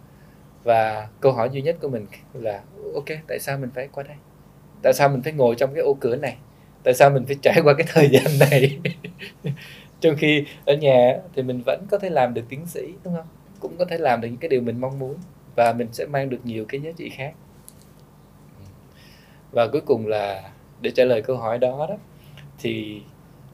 và 0.64 1.08
câu 1.20 1.32
hỏi 1.32 1.50
duy 1.52 1.62
nhất 1.62 1.76
của 1.80 1.88
mình 1.88 2.06
là 2.32 2.62
ok 2.94 3.18
tại 3.28 3.38
sao 3.40 3.58
mình 3.58 3.70
phải 3.74 3.88
qua 3.92 4.04
đây? 4.04 4.16
Tại 4.82 4.92
sao 4.92 5.08
mình 5.08 5.22
phải 5.22 5.32
ngồi 5.32 5.54
trong 5.54 5.74
cái 5.74 5.82
ô 5.82 5.96
cửa 6.00 6.16
này? 6.16 6.36
Tại 6.82 6.94
sao 6.94 7.10
mình 7.10 7.26
phải 7.26 7.36
trải 7.42 7.60
qua 7.64 7.74
cái 7.78 7.86
thời 7.92 8.08
gian 8.12 8.38
này? 8.50 8.78
Trong 10.00 10.16
khi 10.18 10.44
ở 10.66 10.74
nhà 10.74 11.18
thì 11.34 11.42
mình 11.42 11.62
vẫn 11.66 11.86
có 11.90 11.98
thể 11.98 12.10
làm 12.10 12.34
được 12.34 12.42
tiến 12.48 12.66
sĩ 12.66 12.92
đúng 13.04 13.14
không? 13.16 13.26
Cũng 13.60 13.76
có 13.78 13.84
thể 13.84 13.98
làm 13.98 14.20
được 14.20 14.28
những 14.28 14.40
cái 14.40 14.48
điều 14.48 14.60
mình 14.60 14.80
mong 14.80 14.98
muốn 14.98 15.16
và 15.56 15.72
mình 15.72 15.88
sẽ 15.92 16.06
mang 16.06 16.30
được 16.30 16.40
nhiều 16.44 16.64
cái 16.68 16.80
giá 16.80 16.90
trị 16.96 17.08
khác. 17.08 17.34
Và 19.52 19.68
cuối 19.72 19.80
cùng 19.80 20.06
là 20.06 20.50
để 20.80 20.90
trả 20.90 21.04
lời 21.04 21.22
câu 21.22 21.36
hỏi 21.36 21.58
đó 21.58 21.86
đó 21.88 21.96
thì 22.58 23.02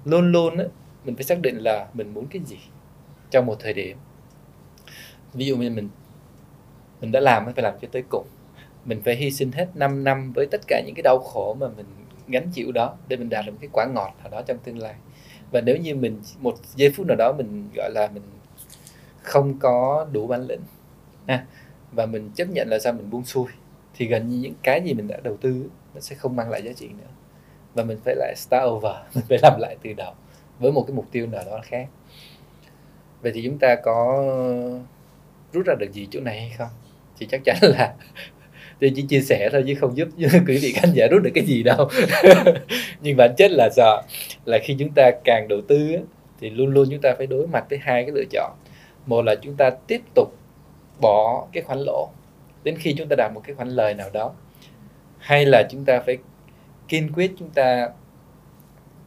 luôn 0.04 0.32
luôn 0.32 0.58
á, 0.58 0.64
mình 1.04 1.16
phải 1.16 1.24
xác 1.24 1.40
định 1.40 1.56
là 1.56 1.86
mình 1.94 2.14
muốn 2.14 2.26
cái 2.26 2.42
gì 2.46 2.58
trong 3.30 3.46
một 3.46 3.56
thời 3.60 3.72
điểm. 3.72 3.96
Ví 5.34 5.46
dụ 5.46 5.56
như 5.56 5.70
mình 5.70 5.88
mình 7.04 7.12
đã 7.12 7.20
làm 7.20 7.44
phải 7.54 7.62
làm 7.62 7.74
cho 7.82 7.88
tới 7.92 8.02
cùng. 8.08 8.26
Mình 8.84 9.02
phải 9.04 9.16
hy 9.16 9.30
sinh 9.30 9.52
hết 9.52 9.66
5 9.74 10.04
năm 10.04 10.32
với 10.32 10.46
tất 10.50 10.60
cả 10.66 10.82
những 10.86 10.94
cái 10.94 11.02
đau 11.02 11.18
khổ 11.18 11.56
mà 11.60 11.68
mình 11.76 11.86
gánh 12.28 12.50
chịu 12.52 12.72
đó 12.72 12.96
để 13.08 13.16
mình 13.16 13.28
đạt 13.28 13.46
được 13.46 13.52
một 13.52 13.58
cái 13.60 13.70
quả 13.72 13.86
ngọt 13.86 14.14
nào 14.22 14.30
đó 14.30 14.42
trong 14.46 14.58
tương 14.58 14.78
lai. 14.78 14.94
Và 15.50 15.60
nếu 15.60 15.76
như 15.76 15.94
mình 15.94 16.20
một 16.38 16.54
giây 16.74 16.90
phút 16.90 17.06
nào 17.06 17.16
đó 17.16 17.32
mình 17.32 17.68
gọi 17.76 17.90
là 17.90 18.08
mình 18.14 18.22
không 19.22 19.58
có 19.58 20.06
đủ 20.12 20.26
bản 20.26 20.46
lĩnh 20.48 20.60
ha, 21.26 21.46
và 21.92 22.06
mình 22.06 22.30
chấp 22.34 22.48
nhận 22.50 22.68
là 22.68 22.78
sao 22.78 22.92
mình 22.92 23.10
buông 23.10 23.24
xuôi 23.24 23.46
thì 23.94 24.06
gần 24.06 24.28
như 24.28 24.38
những 24.38 24.54
cái 24.62 24.82
gì 24.84 24.94
mình 24.94 25.08
đã 25.08 25.20
đầu 25.22 25.36
tư 25.36 25.70
nó 25.94 26.00
sẽ 26.00 26.16
không 26.16 26.36
mang 26.36 26.50
lại 26.50 26.62
giá 26.62 26.72
trị 26.72 26.88
nữa. 26.88 27.10
Và 27.74 27.84
mình 27.84 27.98
phải 28.04 28.14
lại 28.14 28.34
start 28.36 28.64
over 28.64 28.94
mình 29.14 29.24
phải 29.28 29.38
làm 29.42 29.60
lại 29.60 29.76
từ 29.82 29.92
đầu 29.92 30.14
với 30.58 30.72
một 30.72 30.84
cái 30.86 30.96
mục 30.96 31.06
tiêu 31.12 31.26
nào 31.26 31.42
đó 31.46 31.60
khác. 31.62 31.88
Vậy 33.22 33.32
thì 33.34 33.42
chúng 33.44 33.58
ta 33.58 33.76
có 33.84 34.24
rút 35.52 35.66
ra 35.66 35.74
được 35.78 35.92
gì 35.92 36.08
chỗ 36.10 36.20
này 36.20 36.40
hay 36.40 36.50
không? 36.58 36.68
Thì 37.18 37.26
chắc 37.30 37.40
chắn 37.44 37.56
là 37.60 37.94
tôi 38.80 38.92
chỉ 38.96 39.02
chia 39.02 39.20
sẻ 39.20 39.48
thôi 39.52 39.64
chứ 39.66 39.74
không 39.74 39.96
giúp 39.96 40.08
quý 40.18 40.58
vị 40.58 40.72
khán 40.72 40.92
giả 40.92 41.06
rút 41.10 41.22
được 41.22 41.30
cái 41.34 41.44
gì 41.44 41.62
đâu. 41.62 41.88
Nhưng 43.00 43.16
bản 43.16 43.34
chất 43.36 43.50
là 43.50 43.70
sợ 43.76 44.02
là 44.44 44.58
khi 44.62 44.76
chúng 44.78 44.90
ta 44.94 45.10
càng 45.24 45.48
đầu 45.48 45.60
tư 45.68 45.96
thì 46.40 46.50
luôn 46.50 46.70
luôn 46.70 46.88
chúng 46.90 47.00
ta 47.00 47.14
phải 47.18 47.26
đối 47.26 47.46
mặt 47.46 47.64
với 47.70 47.78
hai 47.82 48.02
cái 48.02 48.12
lựa 48.14 48.24
chọn. 48.30 48.52
Một 49.06 49.22
là 49.22 49.34
chúng 49.34 49.56
ta 49.56 49.70
tiếp 49.86 50.00
tục 50.14 50.28
bỏ 51.00 51.46
cái 51.52 51.62
khoản 51.62 51.78
lỗ 51.78 52.08
đến 52.64 52.76
khi 52.78 52.94
chúng 52.98 53.08
ta 53.08 53.16
đạt 53.16 53.32
một 53.34 53.42
cái 53.44 53.54
khoản 53.54 53.68
lời 53.68 53.94
nào 53.94 54.10
đó. 54.12 54.32
Hay 55.18 55.46
là 55.46 55.62
chúng 55.70 55.84
ta 55.84 56.00
phải 56.06 56.18
kiên 56.88 57.12
quyết 57.12 57.32
chúng 57.38 57.50
ta 57.50 57.88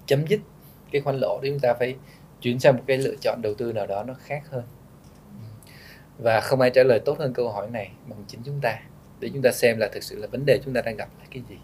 chấm 0.05 0.27
dứt 0.27 0.39
cái 0.91 1.01
khoản 1.01 1.17
lỗ 1.17 1.39
để 1.41 1.49
chúng 1.49 1.59
ta 1.59 1.73
phải 1.73 1.95
chuyển 2.41 2.59
sang 2.59 2.75
một 2.75 2.83
cái 2.87 2.97
lựa 2.97 3.15
chọn 3.21 3.41
đầu 3.41 3.53
tư 3.53 3.73
nào 3.73 3.87
đó 3.87 4.03
nó 4.03 4.13
khác 4.13 4.41
hơn 4.49 4.63
và 6.17 6.41
không 6.41 6.61
ai 6.61 6.69
trả 6.69 6.83
lời 6.83 6.99
tốt 6.99 7.19
hơn 7.19 7.33
câu 7.33 7.49
hỏi 7.49 7.67
này 7.71 7.89
bằng 8.07 8.23
chính 8.27 8.39
chúng 8.45 8.59
ta. 8.61 8.75
Để 9.19 9.29
chúng 9.33 9.41
ta 9.41 9.51
xem 9.51 9.77
là 9.79 9.87
thực 9.93 10.03
sự 10.03 10.15
là 10.19 10.27
vấn 10.31 10.45
đề 10.45 10.59
chúng 10.65 10.73
ta 10.73 10.81
đang 10.81 10.97
gặp 10.97 11.09
là 11.19 11.25
cái 11.33 11.43
gì. 11.49 11.55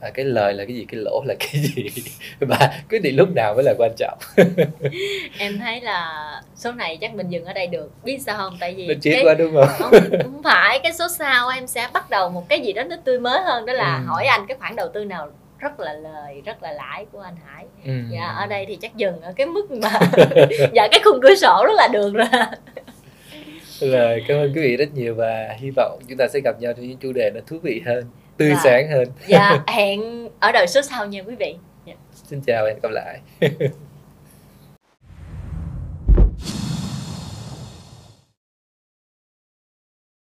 À, 0.00 0.10
cái 0.14 0.24
lời 0.24 0.52
là 0.54 0.64
cái 0.64 0.76
gì 0.76 0.84
cái 0.88 1.00
lỗ 1.04 1.22
là 1.26 1.34
cái 1.40 1.48
gì. 1.62 1.86
Và 2.40 2.70
quyết 2.90 2.98
định 3.02 3.16
lúc 3.16 3.28
nào 3.34 3.54
mới 3.54 3.64
là 3.64 3.74
quan 3.78 3.90
trọng. 3.96 4.18
Em 5.38 5.58
thấy 5.58 5.80
là 5.80 6.24
số 6.56 6.72
này 6.72 6.98
chắc 7.00 7.14
mình 7.14 7.28
dừng 7.28 7.44
ở 7.44 7.52
đây 7.52 7.66
được. 7.66 7.90
Biết 8.04 8.18
sao 8.26 8.36
không? 8.38 8.56
Tại 8.60 8.74
vì 8.74 8.86
nó 8.86 8.94
chết 9.02 9.20
quá 9.24 9.34
đúng 9.34 9.54
không? 9.54 9.90
không, 10.22 10.42
phải 10.44 10.78
cái 10.82 10.92
số 10.92 11.08
sau 11.18 11.48
em 11.48 11.66
sẽ 11.66 11.88
bắt 11.92 12.10
đầu 12.10 12.28
một 12.30 12.48
cái 12.48 12.60
gì 12.60 12.72
đó 12.72 12.82
nó 12.84 12.96
tươi 13.04 13.20
mới 13.20 13.42
hơn 13.42 13.66
đó 13.66 13.72
là 13.72 13.96
Ừ. 13.96 14.02
hỏi 14.06 14.26
anh 14.26 14.46
cái 14.48 14.56
khoản 14.60 14.76
đầu 14.76 14.88
tư 14.94 15.04
nào 15.04 15.30
rất 15.58 15.80
là 15.80 15.92
lời 15.92 16.42
rất 16.44 16.62
là 16.62 16.72
lãi 16.72 17.06
của 17.12 17.20
anh 17.20 17.36
Hải. 17.46 17.64
Ừ. 17.84 17.92
dạ 18.10 18.24
ở 18.26 18.46
đây 18.46 18.64
thì 18.68 18.76
chắc 18.76 18.96
dừng 18.96 19.20
ở 19.20 19.32
cái 19.36 19.46
mức 19.46 19.70
mà 19.70 19.90
dạ 20.72 20.88
cái 20.90 21.00
khung 21.04 21.20
cửa 21.22 21.34
sổ 21.34 21.64
rất 21.66 21.74
là 21.76 21.88
được 21.92 22.14
rồi 22.14 22.26
Rồi, 23.80 24.24
cảm 24.28 24.38
ơn 24.38 24.52
quý 24.54 24.60
vị 24.60 24.76
rất 24.76 24.94
nhiều 24.94 25.14
và 25.14 25.48
hy 25.58 25.70
vọng 25.76 25.98
chúng 26.08 26.18
ta 26.18 26.26
sẽ 26.28 26.40
gặp 26.44 26.60
nhau 26.60 26.72
trong 26.76 26.88
những 26.88 26.96
chủ 26.98 27.12
đề 27.12 27.30
nó 27.34 27.40
thú 27.46 27.58
vị 27.62 27.82
hơn 27.86 28.04
tươi 28.36 28.50
Dạ. 28.50 28.60
sáng 28.64 28.88
hơn. 28.90 29.08
Dạ 29.26 29.64
hẹn 29.66 30.28
ở 30.40 30.52
đời 30.52 30.66
số 30.66 30.82
sau 30.82 31.06
nha 31.06 31.22
quý 31.26 31.34
vị. 31.34 31.54
Xin 32.30 32.40
chào 32.46 32.64
và 32.64 32.68
hẹn 32.70 32.78
gặp 32.82 32.90
lại 32.92 33.18